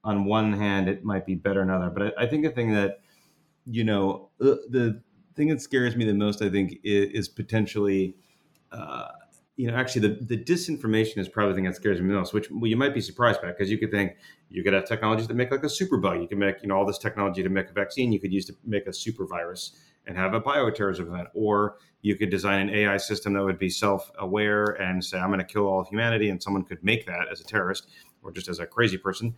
on 0.02 0.24
one 0.24 0.52
hand, 0.52 0.88
it 0.88 1.04
might 1.04 1.26
be 1.26 1.34
better 1.34 1.60
another. 1.60 1.90
But 1.90 2.14
I, 2.18 2.24
I 2.24 2.26
think 2.26 2.44
the 2.44 2.50
thing 2.50 2.72
that 2.72 3.00
you 3.66 3.84
know, 3.84 4.30
uh, 4.40 4.56
the 4.68 5.02
thing 5.34 5.48
that 5.48 5.60
scares 5.60 5.96
me 5.96 6.04
the 6.04 6.14
most, 6.14 6.42
I 6.42 6.48
think, 6.48 6.80
is, 6.82 7.10
is 7.10 7.28
potentially, 7.28 8.16
uh, 8.72 9.08
you 9.60 9.70
know, 9.70 9.76
actually 9.76 10.08
the, 10.08 10.24
the 10.24 10.42
disinformation 10.42 11.18
is 11.18 11.28
probably 11.28 11.52
the 11.52 11.56
thing 11.56 11.64
that 11.64 11.76
scares 11.76 12.00
me 12.00 12.08
the 12.08 12.14
most, 12.14 12.32
which 12.32 12.50
well, 12.50 12.66
you 12.66 12.78
might 12.78 12.94
be 12.94 13.00
surprised 13.02 13.42
by 13.42 13.48
because 13.48 13.70
you 13.70 13.76
could 13.76 13.90
think 13.90 14.16
you 14.48 14.62
could 14.64 14.72
have 14.72 14.86
technologies 14.86 15.28
that 15.28 15.34
make 15.34 15.50
like 15.50 15.62
a 15.62 15.68
super 15.68 15.98
bug. 15.98 16.18
You 16.18 16.28
can 16.28 16.38
make, 16.38 16.62
you 16.62 16.68
know, 16.68 16.76
all 16.76 16.86
this 16.86 16.96
technology 16.96 17.42
to 17.42 17.50
make 17.50 17.68
a 17.68 17.74
vaccine 17.74 18.10
you 18.10 18.18
could 18.18 18.32
use 18.32 18.46
to 18.46 18.54
make 18.64 18.86
a 18.86 18.92
super 18.92 19.26
virus 19.26 19.76
and 20.06 20.16
have 20.16 20.32
a 20.32 20.40
bioterrorism 20.40 21.00
event. 21.00 21.28
Or 21.34 21.76
you 22.00 22.16
could 22.16 22.30
design 22.30 22.70
an 22.70 22.74
AI 22.74 22.96
system 22.96 23.34
that 23.34 23.44
would 23.44 23.58
be 23.58 23.68
self 23.68 24.10
aware 24.18 24.64
and 24.80 25.04
say, 25.04 25.18
I'm 25.18 25.28
going 25.28 25.40
to 25.40 25.44
kill 25.44 25.66
all 25.66 25.84
humanity. 25.84 26.30
And 26.30 26.42
someone 26.42 26.64
could 26.64 26.82
make 26.82 27.04
that 27.04 27.26
as 27.30 27.42
a 27.42 27.44
terrorist 27.44 27.90
or 28.22 28.32
just 28.32 28.48
as 28.48 28.60
a 28.60 28.66
crazy 28.66 28.96
person. 28.96 29.34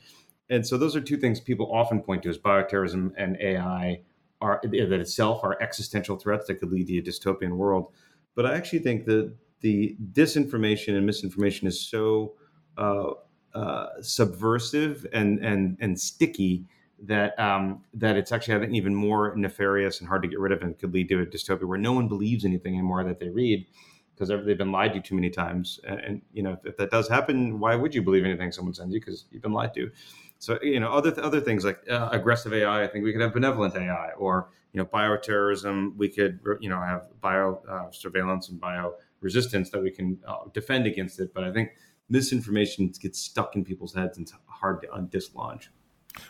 And 0.50 0.64
so 0.64 0.79
those 0.79 0.95
are 0.95 1.00
two 1.00 1.17
things 1.17 1.41
people 1.41 1.69
often 1.75 2.00
point 2.00 2.23
to 2.23 2.29
as 2.29 2.38
bioterrorism 2.38 3.11
and 3.17 3.37
AI 3.41 4.02
are 4.41 4.61
that 4.62 5.00
itself 5.00 5.43
are 5.43 5.61
existential 5.61 6.17
threats 6.17 6.47
that 6.47 6.61
could 6.61 6.71
lead 6.71 6.87
to 6.87 6.99
a 6.99 7.02
dystopian 7.02 7.57
world. 7.57 7.93
But 8.37 8.47
I 8.47 8.55
actually 8.55 8.81
think 8.81 9.05
that 9.07 9.35
the 9.62 9.97
disinformation 10.12 10.97
and 10.97 11.07
misinformation 11.07 11.66
is 11.66 11.81
so 11.81 12.35
uh, 12.76 13.11
uh, 13.54 13.87
subversive 14.00 15.07
and 15.12 15.38
and 15.40 15.76
and 15.81 15.99
sticky 15.99 16.64
that 17.02 17.38
um, 17.38 17.83
that 17.95 18.16
it's 18.16 18.33
actually 18.33 18.54
I 18.54 18.61
think 18.61 18.75
even 18.75 18.95
more 18.95 19.35
nefarious 19.37 20.00
and 20.00 20.09
hard 20.09 20.23
to 20.23 20.28
get 20.28 20.38
rid 20.38 20.52
of 20.52 20.62
and 20.62 20.78
could 20.78 20.92
lead 20.92 21.09
to 21.09 21.21
a 21.21 21.26
dystopia 21.26 21.64
where 21.64 21.78
no 21.78 21.92
one 21.92 22.09
believes 22.09 22.45
anything 22.45 22.75
anymore 22.75 23.04
that 23.04 23.19
they 23.19 23.28
read 23.28 23.66
because 24.14 24.28
they've 24.28 24.59
been 24.59 24.73
lied 24.73 24.92
to 24.92 25.00
too 25.00 25.14
many 25.14 25.31
times. 25.31 25.81
And, 25.87 26.00
and, 26.00 26.23
you 26.33 26.42
know 26.42 26.59
if 26.64 26.76
that 26.76 26.90
does 26.90 27.09
happen, 27.09 27.59
why 27.59 27.75
would 27.75 27.95
you 27.95 28.02
believe 28.02 28.25
anything 28.25 28.52
someone 28.52 28.75
sends 28.75 28.95
you 28.95 29.00
because 29.00 29.26
you've 29.31 29.42
been 29.42 29.52
lied 29.52 29.75
to? 29.75 29.90
So 30.38 30.59
you 30.62 30.81
know 30.81 30.92
other 30.92 31.14
other 31.23 31.40
things 31.40 31.64
like 31.64 31.81
uh, 31.90 32.09
aggressive 32.11 32.52
AI. 32.52 32.85
I 32.85 32.88
think 32.88 33.04
we 33.04 33.12
could 33.12 33.21
have 33.21 33.33
benevolent 33.33 33.76
AI 33.76 34.11
or 34.16 34.49
you 34.73 34.78
know 34.78 34.87
bioterrorism. 34.87 35.97
We 35.97 36.09
could 36.09 36.40
you 36.61 36.69
know 36.69 36.81
have 36.81 37.02
bio 37.21 37.62
uh, 37.69 37.90
surveillance 37.90 38.49
and 38.49 38.61
bio 38.61 38.95
resistance 39.23 39.71
that 39.71 39.83
we 39.83 39.91
can 39.91 40.19
uh, 40.26 40.45
defend 40.52 40.87
against 40.87 41.21
it. 41.21 41.33
But 41.35 41.45
I 41.45 41.52
think 41.52 41.71
misinformation 42.09 42.93
gets 43.00 43.19
stuck 43.19 43.57
in 43.57 43.64
people's 43.64 43.95
heads 43.95 44.19
and 44.19 44.26
it's 44.26 44.37
hard 44.47 44.83
to 44.83 45.09
dislodge. 45.11 45.71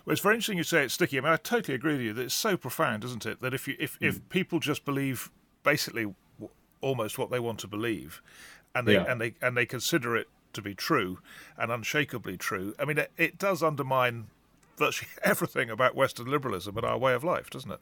Well, 0.05 0.13
it's 0.13 0.23
very 0.23 0.37
interesting 0.37 0.59
you 0.59 0.65
say 0.65 0.85
it's 0.85 0.95
sticky. 0.95 1.19
I 1.19 1.23
mean, 1.23 1.33
I 1.33 1.37
totally 1.37 1.75
agree 1.75 1.95
with 1.95 2.03
you 2.03 2.13
that 2.13 2.23
it's 2.23 2.35
so 2.35 2.57
profound, 2.57 3.05
isn't 3.05 3.27
it? 3.27 3.41
That 3.41 3.53
if 3.53 3.67
you 3.67 3.75
if, 3.79 3.99
mm. 3.99 4.09
if 4.09 4.29
people 4.29 4.61
just 4.61 4.85
believe 4.85 5.31
basically 5.65 6.15
almost 6.81 7.19
what 7.19 7.31
they 7.31 7.41
want 7.41 7.59
to 7.61 7.67
believe, 7.67 8.23
and 8.75 8.87
they 8.87 8.95
yeah. 8.95 9.11
and 9.11 9.21
they 9.21 9.35
and 9.43 9.57
they 9.57 9.67
consider 9.67 10.17
it 10.17 10.29
to 10.53 10.63
be 10.63 10.75
true 10.75 11.19
and 11.57 11.73
unshakably 11.73 12.37
true. 12.37 12.75
I 12.79 12.85
mean, 12.85 12.99
it, 12.99 13.11
it 13.17 13.39
does 13.39 13.63
undermine 13.63 14.27
virtually 14.77 15.11
everything 15.25 15.71
about 15.71 15.95
Western 15.95 16.27
liberalism 16.27 16.77
and 16.77 16.87
our 16.87 16.99
way 16.99 17.15
of 17.15 17.25
life, 17.25 17.51
doesn't 17.51 17.71
it? 17.71 17.81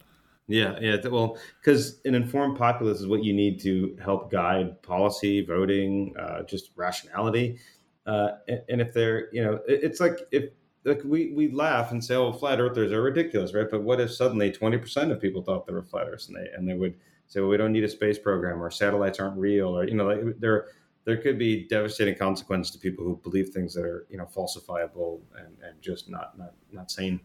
Yeah, 0.50 0.76
yeah. 0.80 0.96
Well, 1.06 1.38
because 1.60 2.00
an 2.04 2.16
informed 2.16 2.58
populace 2.58 2.98
is 2.98 3.06
what 3.06 3.22
you 3.22 3.32
need 3.32 3.60
to 3.60 3.96
help 4.02 4.32
guide 4.32 4.82
policy, 4.82 5.44
voting, 5.44 6.12
uh, 6.18 6.42
just 6.42 6.72
rationality. 6.74 7.58
Uh, 8.04 8.32
and, 8.48 8.60
and, 8.68 8.80
if 8.80 8.92
they're, 8.92 9.32
you 9.32 9.44
know, 9.44 9.60
it, 9.68 9.84
it's 9.84 10.00
like 10.00 10.18
if 10.32 10.50
like 10.84 11.02
we 11.04 11.32
we 11.34 11.52
laugh 11.52 11.92
and 11.92 12.04
say, 12.04 12.16
"Oh, 12.16 12.32
flat 12.32 12.60
earthers 12.60 12.90
are 12.90 13.02
ridiculous," 13.02 13.54
right? 13.54 13.68
But 13.70 13.84
what 13.84 14.00
if 14.00 14.12
suddenly 14.12 14.50
twenty 14.50 14.78
percent 14.78 15.12
of 15.12 15.20
people 15.20 15.42
thought 15.42 15.66
they 15.66 15.72
were 15.72 15.82
flat 15.84 16.08
earthers, 16.08 16.26
and 16.28 16.36
they 16.36 16.50
and 16.56 16.68
they 16.68 16.74
would 16.74 16.94
say, 17.28 17.40
"Well, 17.40 17.50
we 17.50 17.56
don't 17.56 17.72
need 17.72 17.84
a 17.84 17.88
space 17.88 18.18
program, 18.18 18.60
or 18.60 18.70
satellites 18.70 19.20
aren't 19.20 19.38
real," 19.38 19.68
or 19.78 19.86
you 19.86 19.94
know, 19.94 20.06
like 20.06 20.40
there 20.40 20.68
there 21.04 21.18
could 21.18 21.38
be 21.38 21.68
devastating 21.68 22.16
consequences 22.16 22.72
to 22.72 22.78
people 22.78 23.04
who 23.04 23.20
believe 23.22 23.50
things 23.50 23.74
that 23.74 23.84
are 23.84 24.06
you 24.10 24.16
know 24.18 24.26
falsifiable 24.26 25.20
and, 25.38 25.56
and 25.62 25.80
just 25.80 26.10
not 26.10 26.36
not 26.36 26.54
not 26.72 26.90
sane. 26.90 27.20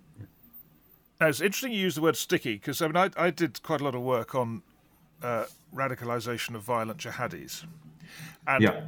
Now, 1.19 1.27
it's 1.27 1.41
interesting 1.41 1.71
you 1.71 1.79
use 1.79 1.95
the 1.95 2.01
word 2.01 2.17
sticky 2.17 2.53
because 2.53 2.81
I 2.81 2.87
mean 2.87 2.97
I, 2.97 3.09
I 3.17 3.29
did 3.29 3.61
quite 3.63 3.81
a 3.81 3.83
lot 3.83 3.95
of 3.95 4.01
work 4.01 4.35
on 4.35 4.63
uh, 5.23 5.45
radicalization 5.73 6.55
of 6.55 6.61
violent 6.61 6.99
jihadis, 6.99 7.65
and 8.47 8.63
yeah. 8.63 8.81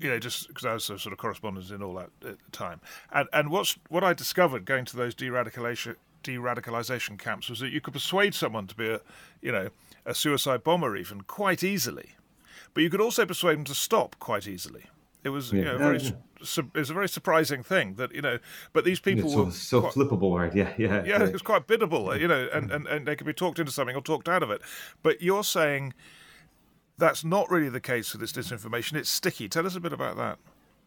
you 0.00 0.08
know 0.08 0.18
just 0.18 0.48
because 0.48 0.64
I 0.64 0.72
was 0.72 0.88
a 0.90 0.98
sort 0.98 1.12
of 1.12 1.18
correspondent 1.18 1.70
in 1.70 1.82
all 1.82 1.94
that 1.94 2.10
at 2.26 2.38
the 2.42 2.50
time, 2.50 2.80
and 3.12 3.28
and 3.32 3.50
what's 3.50 3.76
what 3.88 4.02
I 4.02 4.14
discovered 4.14 4.64
going 4.64 4.84
to 4.86 4.96
those 4.96 5.14
de-radicalization 5.14 5.96
de-radicalization 6.22 7.18
camps 7.18 7.50
was 7.50 7.60
that 7.60 7.70
you 7.70 7.82
could 7.82 7.92
persuade 7.92 8.34
someone 8.34 8.66
to 8.66 8.74
be 8.74 8.88
a 8.88 9.00
you 9.42 9.52
know 9.52 9.68
a 10.06 10.14
suicide 10.14 10.64
bomber 10.64 10.96
even 10.96 11.20
quite 11.22 11.62
easily 11.62 12.14
but 12.74 12.82
you 12.82 12.90
could 12.90 13.00
also 13.00 13.24
persuade 13.24 13.56
them 13.56 13.64
to 13.64 13.74
stop 13.74 14.16
quite 14.18 14.46
easily. 14.46 14.86
It 15.24 15.30
was 15.30 15.52
yeah. 15.52 15.58
you 15.58 15.64
know, 15.64 15.78
very, 15.78 16.00
su- 16.42 16.70
it 16.74 16.78
was 16.78 16.90
a 16.90 16.94
very 16.94 17.08
surprising 17.08 17.62
thing 17.62 17.94
that 17.94 18.14
you 18.14 18.20
know, 18.20 18.38
but 18.72 18.84
these 18.84 19.00
people 19.00 19.30
so, 19.30 19.44
were 19.44 19.50
so 19.50 19.80
quite, 19.80 19.94
flippable, 19.94 20.38
right? 20.38 20.54
Yeah, 20.54 20.72
yeah, 20.76 21.02
yeah. 21.04 21.24
It 21.24 21.32
was 21.32 21.42
quite 21.42 21.66
biddable, 21.66 22.16
you 22.16 22.28
know, 22.28 22.48
and, 22.52 22.70
and, 22.70 22.86
and 22.86 23.06
they 23.06 23.16
could 23.16 23.26
be 23.26 23.32
talked 23.32 23.58
into 23.58 23.72
something 23.72 23.96
or 23.96 24.02
talked 24.02 24.28
out 24.28 24.42
of 24.42 24.50
it. 24.50 24.60
But 25.02 25.22
you're 25.22 25.44
saying 25.44 25.94
that's 26.98 27.24
not 27.24 27.50
really 27.50 27.70
the 27.70 27.80
case 27.80 28.12
with 28.12 28.20
this 28.20 28.32
disinformation. 28.32 28.94
It's 28.94 29.10
sticky. 29.10 29.48
Tell 29.48 29.66
us 29.66 29.74
a 29.76 29.80
bit 29.80 29.92
about 29.92 30.16
that. 30.16 30.38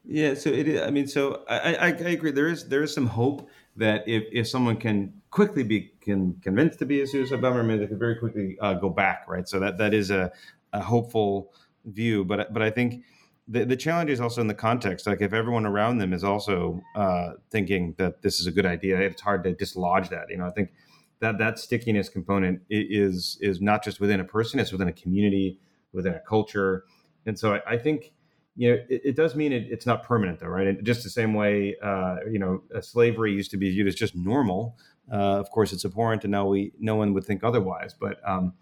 Yeah, 0.06 0.36
so 0.36 0.50
it 0.50 0.68
is. 0.68 0.82
I 0.82 0.90
mean, 0.90 1.08
so 1.08 1.44
I, 1.50 1.76
I, 1.76 1.88
I 1.88 1.90
agree. 1.90 2.32
There 2.32 2.48
is 2.48 2.70
there 2.70 2.84
is 2.84 2.94
some 2.94 3.08
hope 3.08 3.50
that 3.76 4.08
if, 4.08 4.24
if 4.32 4.48
someone 4.48 4.78
can 4.78 5.14
quickly 5.32 5.64
be 5.64 5.92
can 6.02 6.36
convinced 6.42 6.80
to 6.80 6.86
be 6.86 7.02
a 7.02 7.08
suicide 7.08 7.42
bomber, 7.42 7.64
maybe 7.64 7.80
they 7.82 7.88
can 7.88 8.00
very 8.00 8.16
quickly 8.16 8.58
uh, 8.62 8.76
go 8.76 8.90
back, 8.90 9.26
right? 9.28 9.48
So 9.48 9.60
that 9.60 9.78
that 9.80 9.94
is 9.94 10.10
a, 10.10 10.32
a 10.72 10.82
hopeful 10.82 11.52
view. 11.86 12.24
But 12.24 12.54
but 12.54 12.62
I 12.62 12.70
think 12.70 13.04
the 13.48 13.66
the 13.66 13.76
challenge 13.76 14.10
is 14.10 14.20
also 14.20 14.42
in 14.42 14.48
the 14.48 14.54
context. 14.54 15.08
Like 15.08 15.22
if 15.22 15.34
everyone 15.34 15.66
around 15.66 16.00
them 16.00 16.14
is 16.14 16.24
also 16.24 16.82
uh, 16.96 17.34
thinking 17.50 17.96
that 17.98 18.22
this 18.22 18.40
is 18.40 18.48
a 18.48 18.52
good 18.52 18.66
idea, 18.66 19.00
it's 19.00 19.22
hard 19.22 19.44
to 19.46 19.54
dislodge 19.54 20.10
that. 20.10 20.30
You 20.30 20.38
know, 20.38 20.46
I 20.46 20.52
think 20.52 20.72
that 21.20 21.38
that 21.38 21.60
stickiness 21.60 22.10
component 22.10 22.62
is 22.70 23.38
is 23.42 23.62
not 23.62 23.84
just 23.84 24.00
within 24.00 24.20
a 24.20 24.26
person; 24.26 24.60
it's 24.60 24.72
within 24.72 24.88
a 24.88 24.94
community, 24.94 25.60
within 25.94 26.14
a 26.14 26.20
culture. 26.20 26.86
And 27.26 27.38
so 27.38 27.56
I, 27.56 27.74
I 27.74 27.78
think 27.78 28.12
you 28.58 28.72
know 28.72 28.84
it, 28.90 29.02
it 29.06 29.16
does 29.16 29.36
mean 29.36 29.54
it, 29.54 29.68
it's 29.70 29.86
not 29.86 30.04
permanent 30.04 30.40
though 30.40 30.48
right 30.48 30.68
and 30.68 30.84
just 30.84 31.04
the 31.04 31.10
same 31.10 31.34
way 31.34 31.76
uh, 31.82 32.18
you 32.30 32.40
know 32.40 32.64
slavery 32.82 33.32
used 33.32 33.52
to 33.52 33.58
be 33.58 33.70
viewed 33.70 33.88
as 33.88 33.96
just 33.96 34.16
normal 34.16 34.76
uh, 35.14 35.16
of 35.16 35.50
course 35.52 35.72
it's 35.72 35.86
abhorrent 35.86 36.24
and 36.24 36.32
now 36.32 36.48
we 36.48 36.74
no 36.80 36.96
one 36.96 37.14
would 37.14 37.24
think 37.24 37.44
otherwise 37.44 37.94
but 37.94 38.20
um, 38.28 38.54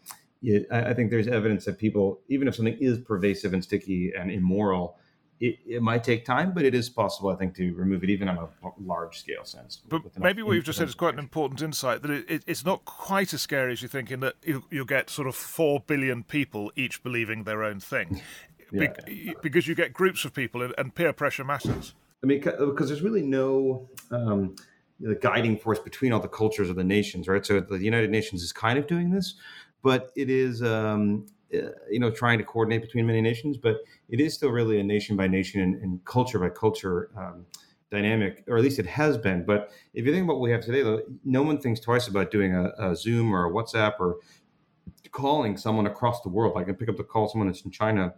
it, 0.46 0.68
I 0.72 0.94
think 0.94 1.10
there's 1.10 1.28
evidence 1.28 1.66
that 1.66 1.78
people, 1.78 2.22
even 2.30 2.48
if 2.48 2.56
something 2.56 2.78
is 2.80 3.00
pervasive 3.00 3.54
and 3.54 3.64
sticky 3.64 4.14
and 4.18 4.30
immoral, 4.30 4.98
it, 5.40 5.58
it, 5.66 5.82
might 5.82 6.04
take 6.04 6.24
time, 6.24 6.54
but 6.54 6.64
it 6.64 6.74
is 6.74 6.90
possible, 6.90 7.30
I 7.30 7.36
think, 7.36 7.56
to 7.56 7.74
remove 7.74 8.04
it 8.04 8.10
even 8.10 8.30
on 8.30 8.38
a 8.38 8.48
large 8.80 9.18
scale 9.18 9.44
sense. 9.44 9.82
But 9.88 10.18
maybe 10.18 10.42
what 10.44 10.54
you've 10.54 10.64
just 10.64 10.78
said 10.78 10.88
is 10.88 10.96
quite 10.96 11.14
an 11.14 11.20
important 11.20 11.62
insight 11.62 12.04
that 12.04 12.12
it, 12.12 12.30
it, 12.30 12.44
it's 12.48 12.64
not 12.64 12.86
quite 12.86 13.34
as 13.34 13.42
scary 13.42 13.74
as 13.74 13.82
you 13.82 13.88
think, 13.88 14.12
in 14.12 14.22
that 14.22 14.36
you, 14.44 14.64
will 14.72 14.86
get 14.86 15.10
sort 15.10 15.28
of 15.28 15.36
four 15.36 15.82
billion 15.82 16.24
people 16.24 16.72
each 16.76 17.04
believing 17.04 17.44
their 17.44 17.64
own 17.64 17.80
thing, 17.80 18.22
yeah. 18.72 18.94
Be, 19.06 19.36
because 19.42 19.68
you 19.68 19.76
get 19.76 19.92
groups 19.92 20.24
of 20.24 20.34
people 20.34 20.62
and, 20.62 20.74
and, 20.78 20.96
peer 20.96 21.12
pressure 21.12 21.44
matters. 21.44 21.96
I 22.24 22.28
mean, 22.28 22.40
because 22.40 22.88
there's 22.88 23.02
really 23.02 23.24
no. 23.24 23.90
Um, 24.12 24.56
the 25.00 25.16
guiding 25.16 25.58
force 25.58 25.80
between 25.80 26.14
all 26.14 26.20
the 26.20 26.28
cultures 26.28 26.70
of 26.70 26.76
the 26.76 26.84
nations, 26.84 27.28
right? 27.28 27.46
So 27.46 27.60
the 27.60 27.78
United 27.80 28.10
Nations 28.10 28.42
is 28.42 28.54
kind 28.54 28.80
of 28.80 28.88
doing 28.88 29.12
this, 29.12 29.36
but 29.86 30.12
it 30.16 30.32
is 30.32 30.64
um, 30.64 31.28
uh, 31.54 31.70
you 31.92 32.00
know 32.00 32.10
trying 32.10 32.40
to 32.40 32.44
coordinate 32.44 32.82
between 32.82 33.06
many 33.06 33.22
nations, 33.22 33.56
but 33.56 33.78
it 34.10 34.20
is 34.20 34.34
still 34.34 34.50
really 34.50 34.80
a 34.80 34.84
nation 34.84 35.16
by 35.16 35.28
nation 35.28 35.62
and, 35.62 35.76
and 35.76 36.04
culture 36.06 36.40
by 36.40 36.50
culture 36.50 37.12
um, 37.16 37.46
dynamic, 37.92 38.44
or 38.48 38.58
at 38.58 38.64
least 38.64 38.80
it 38.80 38.88
has 38.88 39.16
been. 39.16 39.46
But 39.46 39.70
if 39.94 40.04
you 40.04 40.12
think 40.12 40.24
about 40.24 40.38
what 40.38 40.42
we 40.42 40.50
have 40.50 40.66
today, 40.66 40.82
though, 40.82 41.04
no 41.24 41.44
one 41.44 41.60
thinks 41.60 41.80
twice 41.80 42.08
about 42.08 42.32
doing 42.32 42.56
a, 42.56 42.72
a 42.80 42.96
Zoom 42.96 43.32
or 43.32 43.46
a 43.46 43.52
WhatsApp 43.52 43.94
or 44.00 44.16
calling 45.12 45.56
someone 45.56 45.86
across 45.86 46.22
the 46.22 46.30
world. 46.30 46.58
I 46.58 46.64
can 46.64 46.74
pick 46.74 46.90
up 46.90 46.98
the 46.98 47.04
call 47.04 47.30
someone 47.30 47.48
that's 47.48 47.62
in 47.62 47.70
China, 47.70 48.16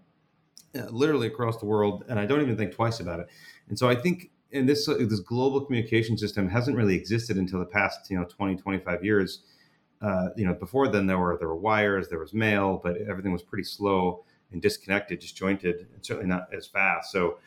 uh, 0.73 0.85
literally 0.85 1.27
across 1.27 1.57
the 1.57 1.65
world, 1.65 2.05
and 2.07 2.17
I 2.17 2.25
don't 2.25 2.41
even 2.41 2.55
think 2.55 2.73
twice 2.73 3.01
about 3.01 3.19
it. 3.19 3.27
And 3.67 3.77
so 3.77 3.89
I 3.89 3.95
think 3.95 4.31
and 4.53 4.69
this 4.69 4.85
this 4.85 5.19
global 5.19 5.65
communication 5.65 6.17
system 6.17 6.47
hasn't 6.47 6.77
really 6.77 6.95
existed 6.95 7.35
until 7.35 7.59
the 7.59 7.65
past 7.65 8.09
you 8.09 8.17
know 8.17 8.23
20 8.23 8.55
25 8.55 9.03
years 9.03 9.43
uh, 10.01 10.29
you 10.35 10.45
know 10.45 10.53
before 10.53 10.87
then 10.87 11.07
there 11.07 11.17
were 11.17 11.37
there 11.37 11.47
were 11.47 11.55
wires 11.55 12.07
there 12.09 12.19
was 12.19 12.33
mail 12.33 12.79
but 12.83 12.97
everything 13.09 13.31
was 13.31 13.43
pretty 13.43 13.63
slow 13.63 14.23
and 14.51 14.61
disconnected 14.61 15.19
disjointed 15.19 15.87
and 15.93 16.05
certainly 16.05 16.27
not 16.27 16.47
as 16.53 16.67
fast 16.67 17.11
so 17.11 17.37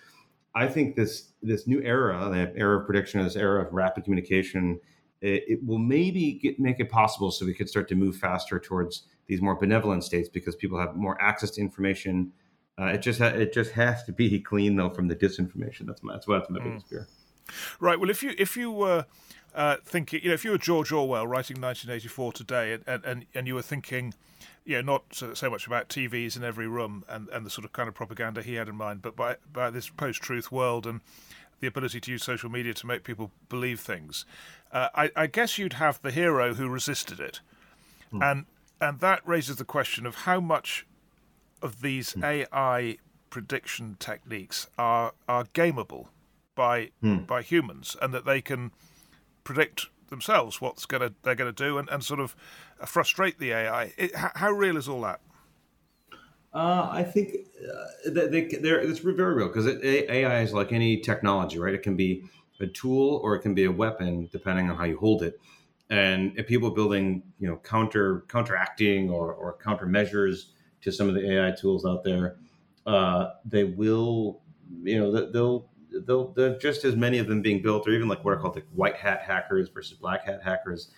i 0.54 0.66
think 0.66 0.96
this 0.96 1.32
this 1.42 1.66
new 1.66 1.80
era 1.82 2.28
the 2.30 2.52
era 2.58 2.80
of 2.80 2.86
prediction 2.86 3.22
this 3.22 3.36
era 3.36 3.64
of 3.64 3.72
rapid 3.72 4.04
communication 4.04 4.80
it, 5.22 5.44
it 5.46 5.66
will 5.66 5.78
maybe 5.78 6.32
get, 6.42 6.58
make 6.58 6.80
it 6.80 6.90
possible 6.90 7.30
so 7.30 7.44
we 7.44 7.54
could 7.54 7.68
start 7.68 7.88
to 7.88 7.94
move 7.94 8.16
faster 8.16 8.58
towards 8.58 9.04
these 9.26 9.40
more 9.40 9.54
benevolent 9.54 10.02
states 10.02 10.28
because 10.28 10.56
people 10.56 10.78
have 10.78 10.96
more 10.96 11.20
access 11.20 11.50
to 11.50 11.60
information 11.60 12.32
uh, 12.80 12.86
it 12.86 13.02
just 13.02 13.18
ha- 13.18 13.26
it 13.26 13.52
just 13.52 13.72
has 13.72 14.02
to 14.04 14.12
be 14.12 14.40
clean 14.50 14.76
though 14.76 14.90
from 14.90 15.08
the 15.08 15.16
disinformation. 15.16 15.86
That's 15.86 16.02
my 16.02 16.14
that's 16.14 16.26
what 16.26 16.38
that's 16.38 16.50
my 16.50 16.60
mm. 16.60 16.64
biggest 16.64 16.88
fear. 16.88 17.08
Right. 17.78 17.98
Well, 17.98 18.10
if 18.10 18.22
you 18.22 18.34
if 18.38 18.56
you 18.56 18.70
were 18.70 19.06
uh, 19.54 19.76
thinking, 19.84 20.20
you 20.22 20.28
know, 20.28 20.34
if 20.34 20.44
you 20.44 20.52
were 20.52 20.58
George 20.58 20.92
Orwell 20.92 21.26
writing 21.26 21.60
1984 21.60 22.32
today, 22.32 22.78
and 22.86 23.04
and, 23.04 23.26
and 23.34 23.46
you 23.46 23.54
were 23.54 23.62
thinking, 23.62 24.14
you 24.64 24.76
know, 24.76 24.92
not 24.92 25.04
so, 25.12 25.34
so, 25.34 25.50
much 25.50 25.66
about 25.66 25.88
TVs 25.88 26.36
in 26.36 26.44
every 26.44 26.68
room 26.68 27.04
and, 27.08 27.28
and 27.30 27.44
the 27.44 27.50
sort 27.50 27.64
of 27.64 27.72
kind 27.72 27.88
of 27.88 27.94
propaganda 27.94 28.42
he 28.42 28.54
had 28.54 28.68
in 28.68 28.76
mind, 28.76 29.02
but 29.02 29.16
by 29.16 29.36
by 29.52 29.70
this 29.70 29.88
post-truth 29.88 30.52
world 30.52 30.86
and 30.86 31.00
the 31.60 31.66
ability 31.66 32.00
to 32.00 32.10
use 32.10 32.22
social 32.22 32.50
media 32.50 32.72
to 32.74 32.86
make 32.86 33.04
people 33.04 33.30
believe 33.48 33.80
things. 33.80 34.24
Uh, 34.72 34.88
I, 34.94 35.10
I, 35.14 35.26
guess 35.26 35.58
you'd 35.58 35.74
have 35.74 36.00
the 36.00 36.10
hero 36.10 36.54
who 36.54 36.68
resisted 36.68 37.20
it, 37.20 37.40
hmm. 38.10 38.22
and 38.22 38.46
and 38.80 39.00
that 39.00 39.26
raises 39.26 39.56
the 39.56 39.64
question 39.64 40.06
of 40.06 40.14
how 40.14 40.40
much 40.40 40.86
of 41.60 41.82
these 41.82 42.12
hmm. 42.12 42.24
AI 42.24 42.98
prediction 43.30 43.96
techniques 43.98 44.68
are 44.78 45.12
are 45.28 45.44
gameable 45.44 46.08
by 46.60 46.90
hmm. 47.00 47.20
by 47.20 47.40
humans, 47.40 47.96
and 48.02 48.12
that 48.12 48.26
they 48.26 48.42
can 48.42 48.70
predict 49.44 49.86
themselves 50.10 50.60
what's 50.60 50.84
gonna 50.84 51.14
they're 51.22 51.34
gonna 51.34 51.52
do, 51.52 51.78
and, 51.78 51.88
and 51.88 52.04
sort 52.04 52.20
of 52.20 52.36
frustrate 52.84 53.38
the 53.38 53.52
AI. 53.52 53.94
It, 53.96 54.14
how, 54.14 54.50
real 54.50 54.76
is 54.76 54.86
all 54.86 55.00
that? 55.00 55.22
Uh, 56.52 56.86
I 56.90 57.02
think 57.02 57.34
uh, 57.66 58.10
they, 58.10 58.26
they, 58.28 58.40
it's 58.40 58.98
very 58.98 59.34
real 59.34 59.48
because 59.48 59.68
AI 59.68 60.42
is 60.42 60.52
like 60.52 60.70
any 60.72 60.98
technology, 60.98 61.58
right? 61.58 61.72
It 61.72 61.82
can 61.82 61.96
be 61.96 62.24
a 62.60 62.66
tool 62.66 63.22
or 63.24 63.34
it 63.36 63.40
can 63.40 63.54
be 63.54 63.64
a 63.64 63.72
weapon 63.72 64.28
depending 64.30 64.68
on 64.68 64.76
how 64.76 64.84
you 64.84 64.98
hold 64.98 65.22
it. 65.22 65.40
And 65.88 66.38
if 66.38 66.46
people 66.46 66.70
building, 66.72 67.22
you 67.38 67.48
know, 67.48 67.56
counter 67.56 68.26
counteracting 68.28 69.08
or, 69.08 69.32
or 69.32 69.56
countermeasures 69.64 70.50
to 70.82 70.92
some 70.92 71.08
of 71.08 71.14
the 71.14 71.24
AI 71.32 71.52
tools 71.52 71.86
out 71.86 72.04
there, 72.04 72.36
uh, 72.84 73.30
they 73.46 73.64
will, 73.64 74.42
you 74.82 74.98
know, 74.98 75.30
they'll 75.30 75.69
they're 76.34 76.58
just 76.58 76.84
as 76.84 76.96
many 76.96 77.18
of 77.18 77.26
them 77.26 77.42
being 77.42 77.62
built, 77.62 77.86
or 77.86 77.92
even 77.92 78.08
like 78.08 78.24
what 78.24 78.32
are 78.32 78.38
called 78.38 78.54
the 78.54 78.62
white 78.74 78.96
hat 78.96 79.22
hackers 79.22 79.68
versus 79.68 79.96
black 79.98 80.24
hat 80.24 80.40
hackers. 80.42 80.90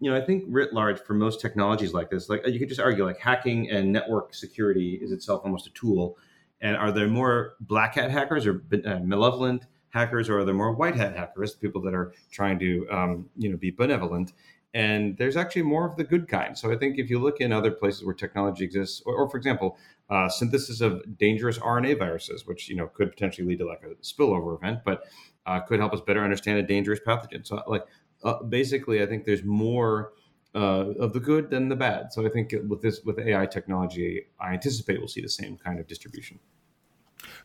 You 0.00 0.10
know, 0.10 0.16
I 0.16 0.24
think 0.24 0.44
writ 0.48 0.72
large 0.72 1.00
for 1.00 1.14
most 1.14 1.40
technologies 1.40 1.92
like 1.92 2.10
this, 2.10 2.28
like 2.28 2.46
you 2.46 2.58
could 2.58 2.68
just 2.68 2.80
argue 2.80 3.04
like 3.04 3.18
hacking 3.18 3.70
and 3.70 3.92
network 3.92 4.34
security 4.34 4.98
is 5.00 5.12
itself 5.12 5.42
almost 5.44 5.66
a 5.66 5.70
tool. 5.70 6.18
And 6.60 6.76
are 6.76 6.92
there 6.92 7.08
more 7.08 7.54
black 7.60 7.94
hat 7.94 8.10
hackers 8.10 8.46
or 8.46 8.62
uh, 8.72 8.98
malevolent 9.00 9.66
hackers, 9.90 10.28
or 10.28 10.38
are 10.38 10.44
there 10.44 10.54
more 10.54 10.72
white 10.72 10.96
hat 10.96 11.16
hackers, 11.16 11.54
people 11.54 11.80
that 11.82 11.94
are 11.94 12.12
trying 12.30 12.58
to 12.58 12.86
um, 12.90 13.28
you 13.36 13.48
know 13.48 13.56
be 13.56 13.70
benevolent? 13.70 14.32
and 14.74 15.16
there's 15.16 15.36
actually 15.36 15.62
more 15.62 15.88
of 15.88 15.96
the 15.96 16.02
good 16.04 16.28
kind. 16.28 16.58
So 16.58 16.70
I 16.72 16.76
think 16.76 16.98
if 16.98 17.08
you 17.08 17.20
look 17.20 17.40
in 17.40 17.52
other 17.52 17.70
places 17.70 18.04
where 18.04 18.14
technology 18.14 18.64
exists, 18.64 19.02
or, 19.06 19.14
or 19.14 19.30
for 19.30 19.36
example, 19.36 19.78
uh, 20.10 20.28
synthesis 20.28 20.80
of 20.80 21.02
dangerous 21.18 21.58
RNA 21.58 21.98
viruses, 21.98 22.46
which 22.46 22.68
you 22.68 22.76
know 22.76 22.86
could 22.88 23.10
potentially 23.10 23.46
lead 23.46 23.58
to 23.58 23.66
like 23.66 23.82
a 23.82 23.94
spillover 24.02 24.56
event, 24.56 24.80
but 24.84 25.04
uh, 25.46 25.60
could 25.60 25.80
help 25.80 25.92
us 25.92 26.00
better 26.00 26.22
understand 26.22 26.58
a 26.58 26.62
dangerous 26.62 27.00
pathogen. 27.06 27.46
So 27.46 27.62
like 27.66 27.84
uh, 28.22 28.42
basically, 28.42 29.02
I 29.02 29.06
think 29.06 29.24
there's 29.24 29.44
more 29.44 30.12
uh, 30.54 30.92
of 30.98 31.12
the 31.12 31.20
good 31.20 31.50
than 31.50 31.68
the 31.68 31.76
bad. 31.76 32.12
So 32.12 32.24
I 32.24 32.28
think 32.28 32.54
with 32.68 32.82
this 32.82 33.00
with 33.04 33.18
AI 33.18 33.46
technology, 33.46 34.26
I 34.40 34.52
anticipate 34.52 34.98
we'll 34.98 35.08
see 35.08 35.22
the 35.22 35.28
same 35.28 35.56
kind 35.56 35.80
of 35.80 35.86
distribution. 35.86 36.38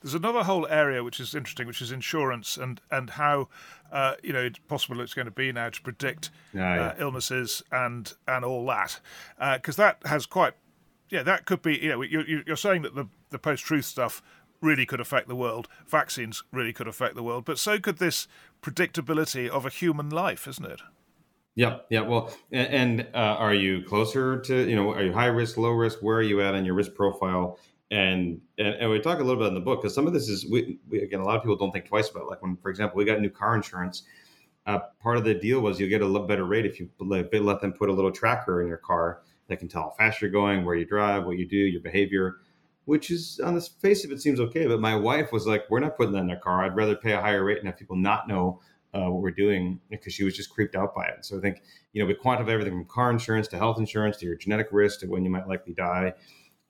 There's 0.02 0.14
another 0.14 0.44
whole 0.44 0.68
area 0.68 1.04
which 1.04 1.20
is 1.20 1.34
interesting, 1.34 1.68
which 1.68 1.82
is 1.82 1.92
insurance 1.92 2.58
and 2.58 2.82
and 2.92 3.12
how 3.12 3.48
uh, 3.92 4.16
you 4.24 4.34
know 4.34 4.42
it's 4.42 4.60
possible 4.68 5.00
it's 5.02 5.14
going 5.14 5.26
to 5.26 5.32
be 5.32 5.52
now 5.52 5.70
to 5.70 5.82
predict 5.82 6.30
yeah. 6.54 6.82
uh, 6.82 6.96
illnesses 7.00 7.64
and 7.72 8.14
and 8.28 8.46
all 8.46 8.66
that 8.68 9.00
because 9.56 9.80
uh, 9.80 9.84
that 9.84 10.08
has 10.08 10.26
quite 10.26 10.54
yeah 11.10 11.24
that 11.24 11.46
could 11.46 11.62
be 11.62 11.78
you 11.78 11.90
know 11.90 12.02
you're, 12.02 12.44
you're 12.46 12.56
saying 12.56 12.82
that 12.84 12.96
the 12.96 13.08
the 13.30 13.40
post 13.40 13.64
truth 13.64 13.86
stuff 13.86 14.22
really 14.62 14.86
could 14.86 15.00
affect 15.00 15.30
the 15.30 15.36
world. 15.36 15.70
Vaccines 15.88 16.44
really 16.52 16.74
could 16.74 16.88
affect 16.88 17.16
the 17.16 17.24
world, 17.24 17.46
but 17.46 17.58
so 17.58 17.80
could 17.80 17.98
this 17.98 18.28
predictability 18.62 19.48
of 19.48 19.66
a 19.66 19.70
human 19.70 20.10
life, 20.10 20.50
isn't 20.50 20.66
it? 20.66 20.82
Yeah, 21.56 21.78
yeah. 21.90 22.02
Well, 22.02 22.34
and, 22.52 22.68
and 22.68 23.08
uh, 23.14 23.38
are 23.40 23.54
you 23.54 23.84
closer 23.84 24.42
to 24.42 24.70
you 24.70 24.76
know 24.76 24.92
are 24.92 25.04
you 25.04 25.14
high 25.14 25.28
risk, 25.28 25.58
low 25.58 25.72
risk? 25.72 26.00
Where 26.02 26.18
are 26.18 26.22
you 26.22 26.42
at 26.42 26.56
on 26.56 26.66
your 26.66 26.76
risk 26.76 26.94
profile? 26.94 27.58
and, 27.92 28.40
and 28.58 28.68
and 28.76 28.90
we 28.90 29.00
talk 29.00 29.20
a 29.20 29.24
little 29.24 29.42
bit 29.42 29.48
in 29.48 29.54
the 29.54 29.60
book 29.60 29.82
because 29.82 29.96
some 29.96 30.06
of 30.06 30.14
this 30.14 30.30
is 30.30 30.46
we, 30.50 30.78
we, 30.90 31.02
again 31.02 31.20
a 31.20 31.24
lot 31.24 31.36
of 31.36 31.42
people 31.42 31.56
don't 31.56 31.72
think 31.72 31.86
twice 31.86 32.10
about 32.10 32.24
it. 32.24 32.30
like 32.30 32.42
when 32.42 32.56
for 32.58 32.70
example 32.70 32.98
we 32.98 33.06
got 33.06 33.20
new 33.20 33.30
car 33.30 33.56
insurance 33.56 34.04
uh, 34.68 34.80
part 35.02 35.18
of 35.18 35.24
the 35.24 35.34
deal 35.34 35.62
was 35.62 35.80
you 35.80 35.88
get 35.88 36.02
a 36.02 36.20
better 36.20 36.46
rate 36.46 36.66
if 36.66 36.80
you 36.80 36.90
let, 37.00 37.34
let 37.34 37.62
them 37.62 37.74
put 37.74 37.90
a 37.90 37.94
little 37.94 38.12
tracker 38.12 38.62
in 38.62 38.68
your 38.68 38.78
car 38.78 39.22
that 39.50 39.58
can 39.58 39.68
tell 39.68 39.84
how 39.84 39.90
fast 39.98 40.22
you're 40.22 40.32
going 40.32 40.64
where 40.64 40.76
you 40.76 40.86
drive 40.86 41.26
what 41.26 41.38
you 41.38 41.48
do 41.48 41.58
your 41.58 41.82
behavior 41.82 42.38
which 42.90 43.12
is 43.12 43.40
on 43.44 43.54
the 43.54 43.62
face 43.62 44.04
of 44.04 44.12
it 44.12 44.20
seems 44.20 44.40
okay 44.40 44.66
but 44.66 44.80
my 44.80 44.96
wife 44.96 45.32
was 45.32 45.46
like 45.46 45.64
we're 45.70 45.80
not 45.80 45.96
putting 45.96 46.12
that 46.14 46.22
in 46.22 46.28
their 46.28 46.40
car. 46.40 46.66
I'd 46.66 46.76
rather 46.76 46.96
pay 46.96 47.12
a 47.12 47.22
higher 47.22 47.44
rate 47.44 47.60
and 47.60 47.68
have 47.68 47.78
people 47.78 47.96
not 47.96 48.28
know 48.28 48.62
uh, 48.96 49.02
what 49.02 49.22
we're 49.22 49.30
doing 49.30 49.80
because 49.92 50.12
she 50.12 50.24
was 50.24 50.36
just 50.36 50.50
creeped 50.50 50.76
out 50.76 50.96
by 50.96 51.06
it. 51.06 51.24
So 51.24 51.38
i 51.38 51.40
think 51.40 51.62
you 51.94 52.02
know 52.02 52.08
we 52.08 52.16
quantify 52.16 52.50
everything 52.50 52.74
from 52.74 52.86
car 52.86 53.12
insurance 53.12 53.48
to 53.50 53.58
health 53.58 53.78
insurance 53.78 54.18
to 54.18 54.26
your 54.26 54.36
genetic 54.36 54.70
risk 54.72 55.02
to 55.02 55.06
when 55.06 55.24
you 55.24 55.30
might 55.30 55.48
likely 55.48 55.74
die. 55.74 56.14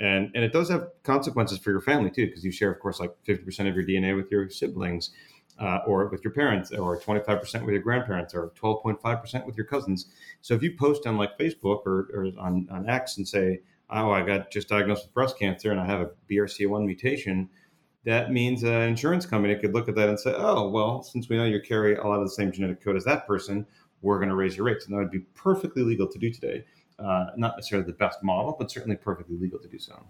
And 0.01 0.29
and 0.35 0.43
it 0.43 0.51
does 0.51 0.69
have 0.69 0.89
consequences 1.03 1.57
for 1.57 1.71
your 1.71 1.81
family 1.81 2.11
too 2.11 2.25
because 2.27 2.43
you 2.43 2.51
share 2.51 2.69
of 2.69 2.79
course 2.79 2.99
like 2.99 3.11
50% 3.25 3.69
of 3.69 3.75
your 3.75 3.85
dna 3.85 4.15
with 4.15 4.29
your 4.29 4.49
siblings 4.49 5.11
uh, 5.59 5.79
or 5.85 6.07
with 6.07 6.23
your 6.23 6.33
parents 6.33 6.71
or 6.71 6.99
25% 6.99 7.65
with 7.65 7.73
your 7.73 7.81
grandparents 7.81 8.33
or 8.33 8.51
12.5% 8.59 9.45
with 9.45 9.57
your 9.57 9.65
cousins. 9.65 10.07
So 10.41 10.53
if 10.53 10.63
you 10.63 10.75
post 10.77 11.05
on 11.05 11.17
like 11.17 11.37
facebook 11.37 11.85
or, 11.85 12.09
or 12.13 12.31
on, 12.39 12.67
on 12.71 12.89
x 12.89 13.17
and 13.17 13.27
say 13.27 13.61
oh 13.89 14.11
i 14.11 14.21
got 14.21 14.51
just 14.51 14.69
diagnosed 14.69 15.05
with 15.05 15.13
breast 15.13 15.37
cancer 15.37 15.71
and 15.71 15.79
i 15.79 15.85
have 15.85 16.01
a 16.01 16.09
brca1 16.29 16.85
mutation 16.85 17.49
that 18.05 18.31
means 18.31 18.63
an 18.63 18.83
insurance 18.83 19.25
company 19.25 19.55
could 19.55 19.73
look 19.73 19.89
at 19.89 19.95
that 19.95 20.07
and 20.07 20.19
say 20.19 20.33
oh 20.37 20.69
well 20.69 21.01
since 21.01 21.27
we 21.27 21.35
know 21.35 21.45
you 21.45 21.59
carry 21.59 21.95
a 21.95 22.03
lot 22.03 22.19
of 22.19 22.25
the 22.25 22.33
same 22.33 22.51
genetic 22.51 22.83
code 22.83 22.95
as 22.95 23.03
that 23.03 23.25
person 23.25 23.65
we're 24.01 24.17
going 24.17 24.29
to 24.29 24.35
raise 24.35 24.55
your 24.55 24.65
rates. 24.65 24.85
And 24.85 24.93
that 24.93 24.99
would 24.99 25.11
be 25.11 25.25
perfectly 25.35 25.83
legal 25.83 26.07
to 26.07 26.19
do 26.19 26.31
today. 26.31 26.65
Uh, 26.97 27.27
not 27.37 27.55
necessarily 27.55 27.85
the 27.85 27.93
best 27.93 28.19
model, 28.23 28.55
but 28.57 28.69
certainly 28.69 28.97
perfectly 28.97 29.37
legal 29.37 29.59
to 29.59 29.67
do 29.67 29.79
so. 29.79 30.05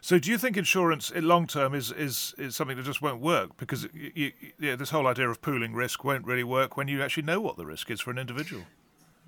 So, 0.00 0.18
do 0.18 0.30
you 0.30 0.38
think 0.38 0.56
insurance 0.56 1.10
in 1.10 1.26
long 1.26 1.46
term 1.46 1.74
is, 1.74 1.92
is, 1.92 2.34
is 2.38 2.56
something 2.56 2.76
that 2.76 2.84
just 2.84 3.02
won't 3.02 3.20
work 3.20 3.56
because 3.56 3.88
you, 3.92 4.32
you, 4.58 4.76
this 4.76 4.90
whole 4.90 5.06
idea 5.06 5.28
of 5.28 5.40
pooling 5.40 5.74
risk 5.74 6.04
won't 6.04 6.24
really 6.26 6.44
work 6.44 6.76
when 6.76 6.88
you 6.88 7.02
actually 7.02 7.24
know 7.24 7.40
what 7.40 7.56
the 7.56 7.66
risk 7.66 7.90
is 7.90 8.00
for 8.00 8.10
an 8.10 8.18
individual? 8.18 8.64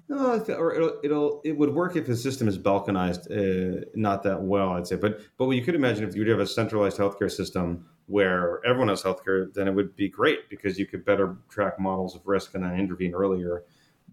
No, 0.09 0.43
or 0.57 0.75
it'll, 0.75 1.01
it'll 1.05 1.41
it 1.45 1.53
would 1.59 1.75
work 1.75 1.95
if 1.97 2.07
the 2.07 2.17
system 2.17 2.49
is 2.49 2.59
balkanized 2.59 3.31
uh, 3.31 3.85
not 3.95 4.23
that 4.23 4.41
well, 4.41 4.71
I'd 4.71 4.87
say. 4.87 4.97
But 4.97 5.21
but 5.37 5.47
what 5.47 5.57
you 5.57 5.63
could 5.63 5.75
imagine 5.75 6.09
if 6.09 6.15
you 6.15 6.23
would 6.23 6.29
have 6.29 6.41
a 6.41 6.47
centralized 6.47 6.97
healthcare 6.97 7.31
system 7.31 7.87
where 8.07 8.65
everyone 8.65 8.89
has 8.89 9.03
healthcare, 9.03 9.53
then 9.53 9.69
it 9.69 9.75
would 9.75 9.95
be 9.95 10.09
great 10.09 10.49
because 10.49 10.79
you 10.79 10.87
could 10.87 11.05
better 11.05 11.37
track 11.51 11.79
models 11.79 12.15
of 12.17 12.27
risk 12.27 12.55
and 12.55 12.65
then 12.65 12.79
intervene 12.79 13.13
earlier 13.13 13.65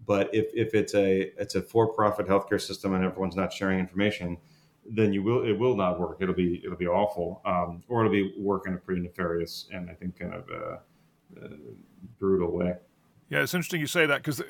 but 0.04 0.32
if, 0.32 0.46
if 0.54 0.74
it's 0.74 0.94
a 0.94 1.32
it's 1.40 1.54
a 1.54 1.62
for-profit 1.62 2.26
healthcare 2.26 2.60
system 2.60 2.94
and 2.94 3.04
everyone's 3.04 3.36
not 3.36 3.52
sharing 3.52 3.78
information, 3.78 4.36
then 4.90 5.12
you 5.12 5.22
will 5.22 5.44
it 5.44 5.58
will 5.58 5.76
not 5.76 5.98
work. 5.98 6.18
It'll 6.20 6.34
be 6.34 6.62
it'll 6.64 6.76
be 6.76 6.86
awful, 6.86 7.40
um, 7.44 7.82
or 7.88 8.04
it'll 8.04 8.12
be 8.12 8.34
work 8.38 8.66
in 8.66 8.74
a 8.74 8.76
pretty 8.76 9.02
nefarious 9.02 9.68
and 9.72 9.90
I 9.90 9.94
think 9.94 10.18
kind 10.18 10.34
of 10.34 10.44
uh, 10.50 11.44
uh, 11.44 11.48
brutal 12.18 12.50
way. 12.52 12.74
Yeah, 13.28 13.42
it's 13.42 13.54
interesting 13.54 13.80
you 13.80 13.86
say 13.86 14.06
that 14.06 14.22
because 14.22 14.42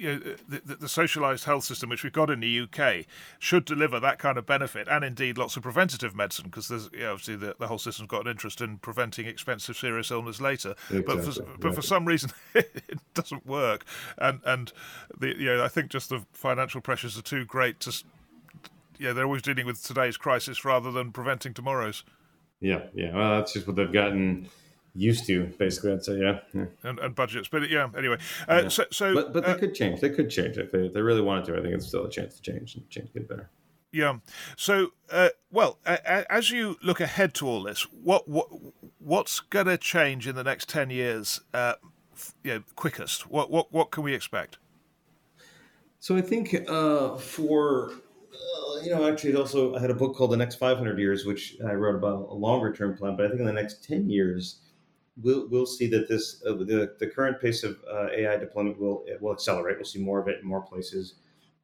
you 0.00 0.14
know, 0.14 0.34
the, 0.48 0.76
the, 0.76 0.88
socialized 0.88 1.44
health 1.44 1.64
system 1.64 1.90
which 1.90 2.02
we've 2.02 2.12
got 2.12 2.30
in 2.30 2.40
the 2.40 2.60
UK 2.60 3.04
should 3.38 3.66
deliver 3.66 4.00
that 4.00 4.18
kind 4.18 4.38
of 4.38 4.46
benefit 4.46 4.88
and 4.88 5.04
indeed 5.04 5.36
lots 5.36 5.58
of 5.58 5.62
preventative 5.62 6.16
medicine 6.16 6.46
because 6.46 6.68
there's 6.68 6.88
you 6.92 7.00
know, 7.00 7.12
obviously 7.12 7.36
the, 7.36 7.54
the, 7.58 7.66
whole 7.66 7.76
system's 7.76 8.08
got 8.08 8.24
an 8.24 8.30
interest 8.30 8.62
in 8.62 8.78
preventing 8.78 9.26
expensive 9.26 9.76
serious 9.76 10.10
illness 10.10 10.40
later 10.40 10.74
exactly. 10.88 11.02
but 11.02 11.22
for, 11.22 11.42
but 11.58 11.74
for 11.74 11.82
some 11.82 12.06
reason 12.06 12.30
it 12.54 12.98
doesn't 13.12 13.44
work 13.44 13.84
and 14.16 14.40
and 14.46 14.72
the 15.18 15.38
you 15.38 15.44
know 15.44 15.62
I 15.62 15.68
think 15.68 15.90
just 15.90 16.08
the 16.08 16.24
financial 16.32 16.80
pressures 16.80 17.18
are 17.18 17.22
too 17.22 17.44
great 17.44 17.78
to 17.80 17.92
yeah 19.00 19.12
they're 19.12 19.24
always 19.24 19.42
dealing 19.42 19.66
with 19.66 19.82
today's 19.82 20.16
crisis 20.16 20.64
rather 20.64 20.90
than 20.90 21.12
preventing 21.12 21.54
tomorrow's 21.54 22.04
yeah 22.60 22.82
yeah 22.94 23.14
well 23.16 23.38
that's 23.38 23.52
just 23.52 23.66
what 23.66 23.76
they've 23.76 23.92
gotten 23.92 24.48
used 24.94 25.26
to 25.26 25.46
basically 25.58 25.92
i'd 25.92 26.04
say 26.04 26.18
yeah, 26.18 26.40
yeah. 26.52 26.66
And, 26.82 26.98
and, 26.98 27.14
budgets 27.14 27.48
but 27.48 27.68
yeah 27.70 27.88
anyway 27.96 28.18
uh, 28.48 28.60
yeah. 28.64 28.68
so, 28.68 28.84
so 28.90 29.14
but, 29.14 29.32
but 29.32 29.46
they 29.46 29.52
uh, 29.52 29.58
could 29.58 29.74
change 29.74 30.00
they 30.00 30.10
could 30.10 30.30
change 30.30 30.58
if 30.58 30.72
they, 30.72 30.86
if 30.86 30.92
they 30.92 31.00
really 31.00 31.22
wanted 31.22 31.44
to 31.46 31.56
i 31.56 31.62
think 31.62 31.74
it's 31.74 31.86
still 31.86 32.04
a 32.04 32.10
chance 32.10 32.36
to 32.36 32.42
change 32.42 32.74
and 32.74 32.88
change 32.90 33.12
get 33.12 33.28
better 33.28 33.48
yeah 33.92 34.18
so 34.56 34.88
uh, 35.10 35.28
well 35.50 35.78
as 35.86 36.50
you 36.50 36.76
look 36.82 37.00
ahead 37.00 37.34
to 37.34 37.46
all 37.46 37.62
this 37.62 37.82
what 37.92 38.28
what 38.28 38.48
what's 39.00 39.40
going 39.40 39.66
to 39.66 39.78
change 39.78 40.28
in 40.28 40.36
the 40.36 40.44
next 40.44 40.68
ten 40.68 40.90
years? 40.90 41.40
Uh, 41.52 41.74
you 42.44 42.54
know, 42.54 42.62
quickest. 42.76 43.30
What 43.30 43.50
what 43.50 43.72
what 43.72 43.90
can 43.90 44.04
we 44.04 44.14
expect? 44.14 44.58
So 45.98 46.16
I 46.16 46.22
think 46.22 46.54
uh, 46.68 47.16
for 47.16 47.92
you 48.82 48.90
know, 48.90 49.10
actually, 49.10 49.30
it 49.30 49.36
also 49.36 49.74
I 49.74 49.80
had 49.80 49.90
a 49.90 49.94
book 49.94 50.16
called 50.16 50.32
The 50.32 50.36
Next 50.36 50.56
500 50.56 50.98
Years, 50.98 51.24
which 51.24 51.56
I 51.66 51.72
wrote 51.74 51.96
about 51.96 52.28
a 52.28 52.34
longer 52.34 52.72
term 52.72 52.96
plan. 52.96 53.16
But 53.16 53.26
I 53.26 53.28
think 53.28 53.40
in 53.40 53.46
the 53.46 53.52
next 53.52 53.84
10 53.84 54.08
years, 54.08 54.60
we'll 55.22 55.48
we'll 55.48 55.66
see 55.66 55.86
that 55.88 56.08
this 56.08 56.42
uh, 56.46 56.54
the 56.54 56.94
the 56.98 57.06
current 57.06 57.40
pace 57.40 57.62
of 57.62 57.78
uh, 57.90 58.08
AI 58.16 58.36
deployment 58.36 58.80
will 58.80 59.04
will 59.20 59.32
accelerate. 59.32 59.76
We'll 59.76 59.84
see 59.84 60.00
more 60.00 60.20
of 60.20 60.28
it 60.28 60.40
in 60.40 60.46
more 60.46 60.62
places. 60.62 61.14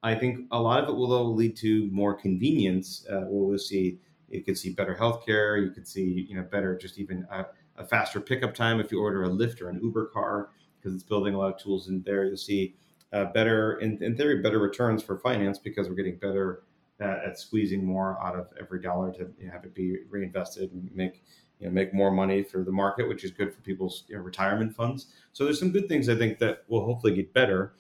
I 0.03 0.15
think 0.15 0.47
a 0.51 0.61
lot 0.61 0.83
of 0.83 0.89
it 0.89 0.93
will 0.93 1.09
though 1.09 1.25
lead 1.25 1.57
to 1.59 1.89
more 1.91 2.15
convenience. 2.15 3.07
Uh, 3.11 3.25
we'll 3.27 3.59
see 3.59 3.99
you 4.29 4.43
could 4.43 4.59
see 4.59 4.73
better 4.73 4.95
healthcare. 4.95 5.63
You 5.63 5.71
could 5.71 5.87
see 5.87 6.27
you 6.29 6.37
know 6.37 6.43
better 6.43 6.77
just 6.77 6.99
even 6.99 7.27
a, 7.31 7.47
a 7.77 7.85
faster 7.85 8.21
pickup 8.21 8.55
time 8.55 8.81
if 8.81 8.93
you 8.93 9.01
order 9.01 9.25
a 9.25 9.29
Lyft 9.29 9.61
or 9.61 9.69
an 9.69 9.81
Uber 9.83 10.07
car 10.07 10.51
because 10.79 10.95
it's 10.95 11.05
building 11.05 11.35
a 11.35 11.39
lot 11.39 11.55
of 11.55 11.59
tools 11.61 11.89
in 11.89 12.03
there. 12.03 12.25
You'll 12.25 12.37
see 12.37 12.75
uh, 13.13 13.27
better 13.27 13.79
in, 13.79 14.03
in 14.03 14.17
theory 14.17 14.43
better 14.43 14.59
returns 14.59 15.03
for 15.03 15.19
finance 15.19 15.59
because 15.59 15.89
we're 15.89 15.95
getting 15.95 16.17
better 16.17 16.63
at, 17.01 17.25
at 17.25 17.39
squeezing 17.39 17.85
more 17.85 18.19
out 18.23 18.37
of 18.37 18.49
every 18.61 18.81
dollar 18.81 19.13
to 19.13 19.31
you 19.39 19.47
know, 19.47 19.53
have 19.53 19.65
it 19.65 19.75
be 19.75 19.99
reinvested 20.09 20.73
and 20.73 20.91
make 20.95 21.23
you 21.59 21.67
know 21.67 21.73
make 21.73 21.93
more 21.95 22.11
money 22.11 22.43
for 22.43 22.63
the 22.63 22.73
market, 22.73 23.09
which 23.09 23.25
is 23.25 23.31
good 23.31 23.53
for 23.53 23.61
people's 23.61 24.05
you 24.09 24.17
know, 24.17 24.23
retirement 24.23 24.75
funds. 24.75 25.07
So 25.33 25.45
there's 25.45 25.59
some 25.59 25.73
good 25.73 25.89
things 25.89 26.09
I 26.09 26.17
think 26.17 26.39
that 26.39 26.65
will 26.69 26.85
hopefully 26.85 27.15
get 27.15 27.33
better. 27.33 27.75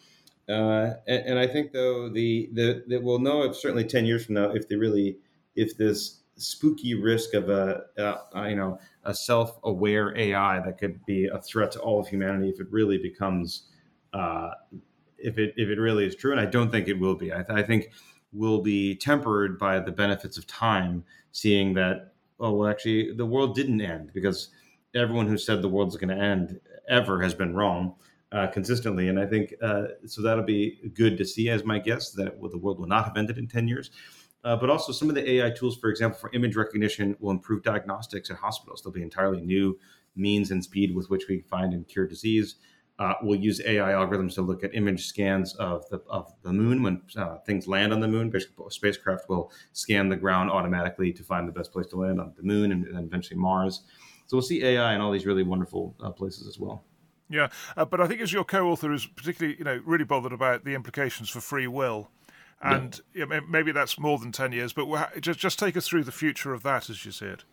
Uh, 0.49 0.95
and, 1.09 1.27
and, 1.27 1.39
I 1.41 1.49
think 1.49 1.73
though 1.73 2.09
the 2.09 2.49
the 2.53 2.85
that 2.87 3.03
we'll 3.03 3.19
know 3.19 3.43
if 3.43 3.57
certainly 3.57 3.85
ten 3.85 4.07
years 4.07 4.27
from 4.27 4.37
now 4.37 4.51
if 4.51 4.69
they 4.69 4.77
really 4.77 5.19
if 5.57 5.77
this 5.77 6.21
spooky 6.37 6.95
risk 6.95 7.35
of 7.35 7.49
a, 7.49 7.83
a, 7.97 8.49
you 8.51 8.55
know 8.55 8.79
a 9.05 9.15
self-aware 9.15 10.17
AI 10.17 10.61
that 10.61 10.79
could 10.79 11.05
be 11.05 11.27
a 11.27 11.41
threat 11.41 11.73
to 11.73 11.81
all 11.81 11.99
of 11.99 12.07
humanity 12.07 12.49
if 12.49 12.61
it 12.61 12.67
really 12.71 12.99
becomes 12.99 13.65
uh, 14.13 14.51
if 15.19 15.39
it 15.39 15.55
if 15.57 15.69
it 15.69 15.81
really 15.81 16.05
is 16.05 16.15
true 16.15 16.31
and 16.31 16.41
I 16.41 16.47
don't 16.47 16.71
think 16.71 16.87
it 16.87 16.99
will 16.99 17.17
be 17.17 17.33
I, 17.33 17.43
th- 17.43 17.59
I 17.59 17.63
think 17.63 17.91
will 18.37 18.61
be 18.61 18.94
tempered 18.94 19.59
by 19.59 19.79
the 19.79 19.90
benefits 19.90 20.37
of 20.37 20.46
time 20.46 21.05
seeing 21.33 21.75
that 21.75 22.12
oh 22.40 22.53
well 22.53 22.68
actually 22.68 23.12
the 23.12 23.27
world 23.27 23.55
didn't 23.55 23.81
end 23.81 24.11
because 24.12 24.49
everyone 24.94 25.27
who 25.27 25.38
said 25.38 25.62
the 25.62 25.68
world's 25.68 25.96
going 25.96 26.16
to 26.16 26.22
end 26.22 26.61
ever 26.88 27.22
has 27.22 27.35
been 27.35 27.55
wrong 27.55 27.94
uh, 28.33 28.46
consistently 28.49 29.09
and 29.09 29.18
I 29.18 29.27
think 29.27 29.55
uh, 29.62 29.85
so 30.07 30.22
that'll 30.22 30.44
be 30.44 30.90
good 30.94 31.16
to 31.18 31.25
see 31.25 31.49
as 31.49 31.64
my 31.64 31.79
guess 31.79 32.11
that 32.12 32.40
the 32.40 32.59
world 32.59 32.79
will 32.79 32.88
not 32.88 33.05
have 33.05 33.16
ended 33.16 33.38
in 33.38 33.46
10 33.46 33.68
years 33.68 33.90
uh, 34.46 34.55
but 34.55 34.70
also 34.70 34.92
some 34.92 35.09
of 35.09 35.16
the 35.16 35.29
AI 35.29 35.51
tools, 35.51 35.77
for 35.77 35.90
example, 35.90 36.16
for 36.16 36.31
image 36.33 36.55
recognition, 36.55 37.16
will 37.18 37.33
improve 37.33 37.64
diagnostics 37.64 38.31
at 38.31 38.37
hospitals. 38.37 38.81
There'll 38.81 38.94
be 38.94 39.03
entirely 39.03 39.40
new 39.40 39.77
means 40.14 40.53
and 40.53 40.62
speed 40.62 40.94
with 40.94 41.11
which 41.11 41.25
we 41.29 41.40
find 41.40 41.75
and 41.75 41.87
cure 41.88 42.07
disease. 42.07 42.55
Uh, 42.99 43.15
we'll 43.23 43.39
use 43.39 43.61
AI 43.61 43.93
algorithms 43.93 44.35
to 44.35 44.43
look 44.43 44.65
at 44.65 44.75
image 44.75 45.07
scans 45.07 45.55
of 45.57 45.87
the 45.91 46.01
of 46.09 46.33
the 46.43 46.53
moon 46.53 46.83
when 46.83 47.03
uh, 47.17 47.37
things 47.47 47.69
land 47.69 47.93
on 47.93 48.01
the 48.01 48.09
moon. 48.09 48.31
Basically, 48.31 48.65
spacecraft 48.71 49.29
will 49.29 49.53
scan 49.73 50.09
the 50.09 50.17
ground 50.17 50.51
automatically 50.51 51.13
to 51.13 51.23
find 51.23 51.47
the 51.47 51.53
best 51.53 51.73
place 51.73 51.87
to 51.89 51.97
land 51.97 52.21
on 52.21 52.33
the 52.37 52.43
moon 52.43 52.73
and, 52.73 52.87
and 52.87 53.07
eventually 53.07 53.39
Mars. 53.39 53.83
So 54.27 54.37
we'll 54.37 54.43
see 54.43 54.65
AI 54.65 54.95
in 54.95 55.01
all 55.01 55.13
these 55.13 55.27
really 55.27 55.43
wonderful 55.43 55.95
uh, 56.03 56.11
places 56.11 56.49
as 56.49 56.59
well. 56.59 56.85
Yeah, 57.29 57.49
uh, 57.77 57.85
but 57.85 58.01
I 58.01 58.07
think 58.07 58.21
as 58.21 58.33
your 58.33 58.45
co-author 58.45 58.93
is 58.93 59.07
particularly, 59.07 59.59
you 59.59 59.65
know, 59.65 59.83
really 59.85 60.05
bothered 60.05 60.33
about 60.33 60.65
the 60.65 60.75
implications 60.75 61.29
for 61.29 61.41
free 61.41 61.67
will 61.67 62.09
and 62.63 63.01
yeah. 63.15 63.27
Yeah, 63.29 63.41
maybe 63.49 63.73
that's 63.73 63.99
more 63.99 64.19
than 64.19 64.33
10 64.33 64.53
years, 64.53 64.73
but 64.73 64.87
just, 65.21 65.39
just 65.39 65.59
take 65.59 65.77
us 65.77 65.87
through 65.87 66.05
the 66.05 66.13
future 66.13 66.53
of 66.53 66.63
that 66.63 66.89
as 66.89 67.05
you 67.05 67.13
see 67.13 67.27
it. 67.27 67.45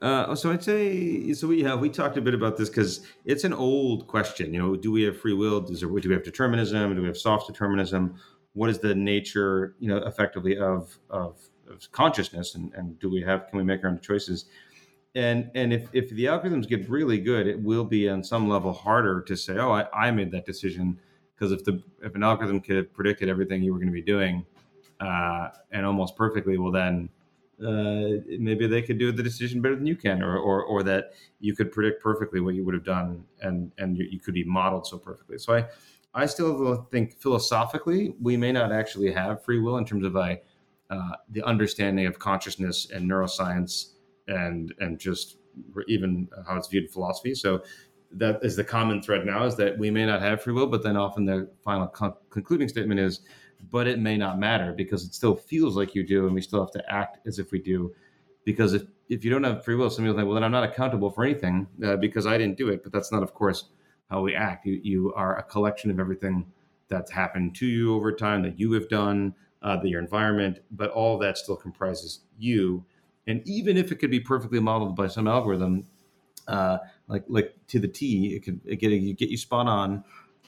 Uh, 0.00 0.34
so 0.34 0.52
I'd 0.52 0.62
say 0.62 1.32
so. 1.32 1.48
We 1.48 1.62
have 1.64 1.80
we 1.80 1.88
talked 1.88 2.16
a 2.16 2.20
bit 2.20 2.34
about 2.34 2.56
this 2.56 2.68
because 2.68 3.04
it's 3.24 3.42
an 3.42 3.52
old 3.52 4.06
question. 4.06 4.54
You 4.54 4.60
know, 4.60 4.76
do 4.76 4.92
we 4.92 5.02
have 5.02 5.20
free 5.20 5.32
will? 5.32 5.60
Does 5.60 5.80
there, 5.80 5.88
do 5.88 6.08
we 6.08 6.14
have 6.14 6.22
determinism? 6.22 6.94
Do 6.94 7.00
we 7.00 7.08
have 7.08 7.18
soft 7.18 7.48
determinism? 7.48 8.14
What 8.52 8.70
is 8.70 8.78
the 8.78 8.94
nature, 8.94 9.74
you 9.80 9.88
know, 9.88 9.98
effectively 9.98 10.56
of 10.56 10.96
of, 11.10 11.40
of 11.68 11.90
consciousness? 11.90 12.54
And, 12.54 12.72
and 12.74 12.98
do 13.00 13.10
we 13.10 13.22
have? 13.22 13.48
Can 13.48 13.58
we 13.58 13.64
make 13.64 13.82
our 13.82 13.90
own 13.90 13.98
choices? 13.98 14.44
And 15.16 15.50
and 15.56 15.72
if 15.72 15.88
if 15.92 16.10
the 16.10 16.26
algorithms 16.26 16.68
get 16.68 16.88
really 16.88 17.18
good, 17.18 17.48
it 17.48 17.60
will 17.60 17.84
be 17.84 18.08
on 18.08 18.22
some 18.22 18.48
level 18.48 18.72
harder 18.72 19.20
to 19.22 19.36
say, 19.36 19.58
oh, 19.58 19.72
I, 19.72 19.86
I 19.92 20.10
made 20.12 20.30
that 20.30 20.46
decision 20.46 21.00
because 21.34 21.50
if 21.50 21.64
the 21.64 21.82
if 22.02 22.14
an 22.14 22.22
algorithm 22.22 22.60
could 22.60 22.76
have 22.76 22.92
predicted 22.92 23.28
everything 23.28 23.64
you 23.64 23.72
were 23.72 23.80
going 23.80 23.88
to 23.88 23.92
be 23.92 24.02
doing 24.02 24.46
uh, 25.00 25.48
and 25.72 25.84
almost 25.84 26.14
perfectly, 26.14 26.56
well 26.56 26.70
then 26.70 27.08
uh, 27.64 28.20
maybe 28.38 28.66
they 28.66 28.82
could 28.82 28.98
do 28.98 29.12
the 29.12 29.22
decision 29.22 29.60
better 29.60 29.76
than 29.76 29.86
you 29.86 29.96
can, 29.96 30.22
or, 30.22 30.36
or 30.38 30.62
or 30.64 30.82
that 30.84 31.12
you 31.40 31.54
could 31.54 31.72
predict 31.72 32.02
perfectly 32.02 32.40
what 32.40 32.54
you 32.54 32.64
would 32.64 32.74
have 32.74 32.84
done, 32.84 33.24
and 33.42 33.72
and 33.78 33.96
you, 33.96 34.06
you 34.10 34.20
could 34.20 34.34
be 34.34 34.44
modeled 34.44 34.86
so 34.86 34.98
perfectly. 34.98 35.38
So 35.38 35.54
I 35.54 35.66
I 36.14 36.26
still 36.26 36.86
think 36.90 37.18
philosophically 37.20 38.14
we 38.20 38.36
may 38.36 38.52
not 38.52 38.72
actually 38.72 39.12
have 39.12 39.44
free 39.44 39.60
will 39.60 39.76
in 39.78 39.84
terms 39.84 40.04
of 40.04 40.16
a 40.16 40.40
uh, 40.90 41.12
the 41.30 41.42
understanding 41.42 42.06
of 42.06 42.18
consciousness 42.18 42.90
and 42.90 43.10
neuroscience 43.10 43.92
and 44.28 44.74
and 44.78 44.98
just 44.98 45.38
even 45.88 46.28
how 46.46 46.56
it's 46.56 46.68
viewed 46.68 46.84
in 46.84 46.90
philosophy. 46.90 47.34
So 47.34 47.62
that 48.12 48.42
is 48.42 48.56
the 48.56 48.64
common 48.64 49.02
thread 49.02 49.26
now 49.26 49.44
is 49.44 49.56
that 49.56 49.76
we 49.76 49.90
may 49.90 50.06
not 50.06 50.22
have 50.22 50.42
free 50.42 50.52
will, 50.52 50.66
but 50.66 50.82
then 50.82 50.96
often 50.96 51.24
the 51.24 51.50
final 51.62 51.86
con- 51.86 52.14
concluding 52.30 52.68
statement 52.68 53.00
is, 53.00 53.20
but 53.70 53.86
it 53.86 53.98
may 53.98 54.16
not 54.16 54.38
matter 54.38 54.72
because 54.72 55.04
it 55.04 55.14
still 55.14 55.36
feels 55.36 55.76
like 55.76 55.94
you 55.94 56.06
do, 56.06 56.26
and 56.26 56.34
we 56.34 56.40
still 56.40 56.60
have 56.60 56.70
to 56.72 56.92
act 56.92 57.26
as 57.26 57.38
if 57.38 57.52
we 57.52 57.58
do. 57.58 57.94
Because 58.44 58.72
if, 58.72 58.84
if 59.08 59.24
you 59.24 59.30
don't 59.30 59.44
have 59.44 59.64
free 59.64 59.74
will, 59.74 59.90
some 59.90 60.04
people 60.04 60.16
think, 60.16 60.26
well, 60.26 60.34
then 60.34 60.44
I'm 60.44 60.52
not 60.52 60.64
accountable 60.64 61.10
for 61.10 61.24
anything 61.24 61.66
uh, 61.84 61.96
because 61.96 62.26
I 62.26 62.38
didn't 62.38 62.56
do 62.56 62.68
it. 62.68 62.82
But 62.82 62.92
that's 62.92 63.12
not, 63.12 63.22
of 63.22 63.34
course, 63.34 63.64
how 64.10 64.22
we 64.22 64.34
act. 64.34 64.66
You, 64.66 64.80
you 64.82 65.14
are 65.14 65.38
a 65.38 65.42
collection 65.42 65.90
of 65.90 66.00
everything 66.00 66.46
that's 66.88 67.10
happened 67.10 67.54
to 67.56 67.66
you 67.66 67.94
over 67.94 68.12
time 68.12 68.42
that 68.42 68.58
you 68.58 68.72
have 68.72 68.88
done, 68.88 69.34
uh, 69.62 69.76
that 69.76 69.88
your 69.88 70.00
environment, 70.00 70.60
but 70.70 70.90
all 70.90 71.18
that 71.18 71.36
still 71.36 71.56
comprises 71.56 72.20
you. 72.38 72.84
And 73.26 73.42
even 73.46 73.76
if 73.76 73.92
it 73.92 73.96
could 73.96 74.10
be 74.10 74.20
perfectly 74.20 74.60
modeled 74.60 74.96
by 74.96 75.08
some 75.08 75.28
algorithm, 75.28 75.84
uh, 76.46 76.78
like 77.08 77.24
like 77.28 77.54
to 77.68 77.78
the 77.78 77.88
T, 77.88 78.34
it 78.34 78.40
could 78.40 78.64
get 78.80 78.88
get 79.18 79.28
you 79.28 79.36
spot 79.36 79.66
on, 79.66 80.02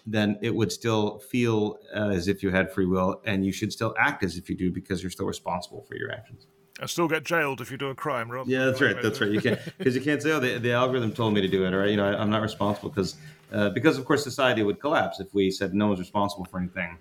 then 0.07 0.39
it 0.43 0.55
would 0.55 0.73
still 0.73 1.19
feel 1.19 1.79
uh, 1.95 2.09
as 2.09 2.29
if 2.29 2.43
you 2.43 2.51
had 2.51 2.73
free 2.73 2.87
will, 2.87 3.21
and 3.25 3.45
you 3.45 3.53
should 3.53 3.73
still 3.73 3.95
act 3.99 4.23
as 4.23 4.37
if 4.37 4.49
you 4.49 4.57
do 4.57 4.71
because 4.71 5.03
you're 5.03 5.11
still 5.11 5.27
responsible 5.27 5.83
for 5.83 5.97
your 5.97 6.11
actions. 6.13 6.47
I 6.81 6.87
still 6.87 7.09
get 7.09 7.25
jailed 7.25 7.61
if 7.61 7.71
you 7.71 7.77
do 7.77 7.89
a 7.89 7.95
crime, 7.95 8.31
right? 8.31 8.47
Yeah, 8.47 8.67
that's 8.67 8.81
right. 8.81 9.01
That's 9.03 9.21
right. 9.21 9.31
You 9.31 9.41
can't 9.41 9.61
because 9.79 9.95
you 9.95 10.01
can't 10.01 10.23
say, 10.23 10.31
"Oh, 10.33 10.41
the, 10.41 10.59
the, 10.59 10.73
algorithm 10.73 11.13
told 11.13 11.35
me 11.35 11.41
to 11.43 11.49
do 11.49 11.65
it," 11.67 11.75
or 11.75 11.87
you 11.87 11.97
know, 11.97 12.07
I, 12.07 12.23
am 12.23 12.31
not 12.31 12.43
responsible 12.43 12.89
because 12.89 13.17
uh, 13.53 13.71
because 13.71 13.99
of 13.99 14.05
course 14.05 14.25
society 14.25 14.63
would 14.63 14.81
collapse 14.81 15.21
if 15.21 15.35
we 15.35 15.51
said 15.51 15.75
no 15.75 15.89
one's 15.89 16.01
responsible 16.01 16.47
for 16.47 16.59
anything. 16.59 16.99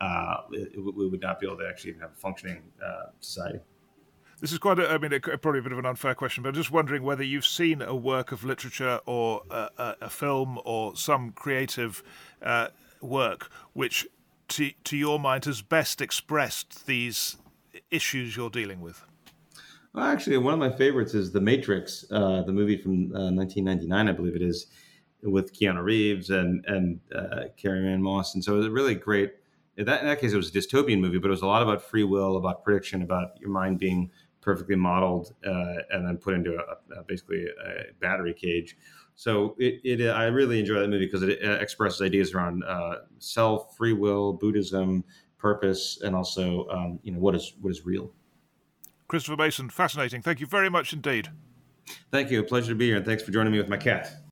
Uh, 0.00 0.38
it, 0.52 0.72
we 0.76 1.08
would 1.08 1.20
not 1.20 1.38
be 1.38 1.46
able 1.46 1.58
to 1.58 1.68
actually 1.68 1.90
even 1.90 2.00
have 2.00 2.10
a 2.10 2.20
functioning 2.20 2.62
uh, 2.84 3.10
society. 3.20 3.60
This 4.40 4.52
is 4.52 4.58
quite, 4.58 4.78
a, 4.78 4.90
I 4.90 4.96
mean, 4.96 5.12
a, 5.12 5.20
probably 5.20 5.58
a 5.58 5.62
bit 5.62 5.72
of 5.72 5.78
an 5.78 5.84
unfair 5.84 6.14
question, 6.14 6.42
but 6.42 6.48
I'm 6.48 6.54
just 6.54 6.70
wondering 6.70 7.02
whether 7.02 7.22
you've 7.22 7.46
seen 7.46 7.82
a 7.82 7.94
work 7.94 8.32
of 8.32 8.42
literature 8.42 9.00
or 9.04 9.42
a, 9.50 9.96
a, 10.00 10.08
film 10.08 10.58
or 10.64 10.96
some 10.96 11.32
creative 11.32 12.02
uh, 12.42 12.68
work 13.02 13.50
which, 13.74 14.06
to, 14.48 14.70
to 14.84 14.96
your 14.96 15.20
mind, 15.20 15.44
has 15.44 15.60
best 15.60 16.00
expressed 16.00 16.86
these 16.86 17.36
issues 17.90 18.34
you're 18.34 18.48
dealing 18.48 18.80
with. 18.80 19.04
Well, 19.92 20.06
actually, 20.06 20.38
one 20.38 20.54
of 20.54 20.60
my 20.60 20.70
favorites 20.70 21.14
is 21.14 21.32
The 21.32 21.40
Matrix, 21.40 22.06
uh, 22.10 22.42
the 22.42 22.52
movie 22.52 22.78
from 22.78 23.14
uh, 23.14 23.30
1999, 23.30 24.08
I 24.08 24.12
believe 24.12 24.36
it 24.36 24.42
is, 24.42 24.68
with 25.22 25.52
Keanu 25.52 25.82
Reeves 25.82 26.30
and 26.30 26.64
and 26.66 27.00
uh, 27.14 27.44
Carrie-Anne 27.58 28.02
Moss, 28.02 28.34
and 28.34 28.42
so 28.42 28.54
it 28.54 28.58
was 28.58 28.66
a 28.66 28.70
really 28.70 28.94
great. 28.94 29.34
In 29.76 29.86
that, 29.86 30.00
in 30.00 30.06
that 30.06 30.20
case, 30.20 30.32
it 30.32 30.36
was 30.36 30.48
a 30.48 30.52
dystopian 30.52 31.00
movie, 31.00 31.18
but 31.18 31.28
it 31.28 31.30
was 31.30 31.42
a 31.42 31.46
lot 31.46 31.62
about 31.62 31.82
free 31.82 32.04
will, 32.04 32.36
about 32.36 32.64
prediction, 32.64 33.02
about 33.02 33.38
your 33.40 33.50
mind 33.50 33.78
being 33.78 34.10
perfectly 34.40 34.76
modeled 34.76 35.34
uh, 35.46 35.74
and 35.90 36.06
then 36.06 36.16
put 36.16 36.34
into 36.34 36.56
a, 36.56 36.98
a, 36.98 37.02
basically 37.04 37.44
a 37.44 37.92
battery 38.00 38.34
cage. 38.34 38.76
So 39.14 39.54
it, 39.58 39.80
it, 39.84 40.08
I 40.08 40.24
really 40.26 40.60
enjoy 40.60 40.80
that 40.80 40.88
movie 40.88 41.04
because 41.04 41.22
it 41.22 41.38
expresses 41.42 42.00
ideas 42.00 42.32
around 42.32 42.64
uh, 42.64 43.00
self, 43.18 43.76
free 43.76 43.92
will, 43.92 44.32
Buddhism, 44.32 45.04
purpose, 45.36 46.00
and 46.02 46.16
also 46.16 46.66
um, 46.68 46.98
you 47.02 47.12
know 47.12 47.18
what 47.18 47.34
is 47.34 47.54
what 47.60 47.70
is 47.70 47.84
real. 47.84 48.10
Christopher 49.08 49.36
Mason, 49.36 49.68
fascinating. 49.68 50.22
Thank 50.22 50.40
you 50.40 50.46
very 50.46 50.70
much 50.70 50.92
indeed. 50.92 51.28
Thank 52.10 52.30
you. 52.30 52.40
A 52.40 52.42
pleasure 52.44 52.68
to 52.68 52.74
be 52.74 52.86
here, 52.86 52.96
and 52.96 53.04
thanks 53.04 53.22
for 53.22 53.32
joining 53.32 53.52
me 53.52 53.58
with 53.58 53.68
my 53.68 53.76
cat. 53.76 54.29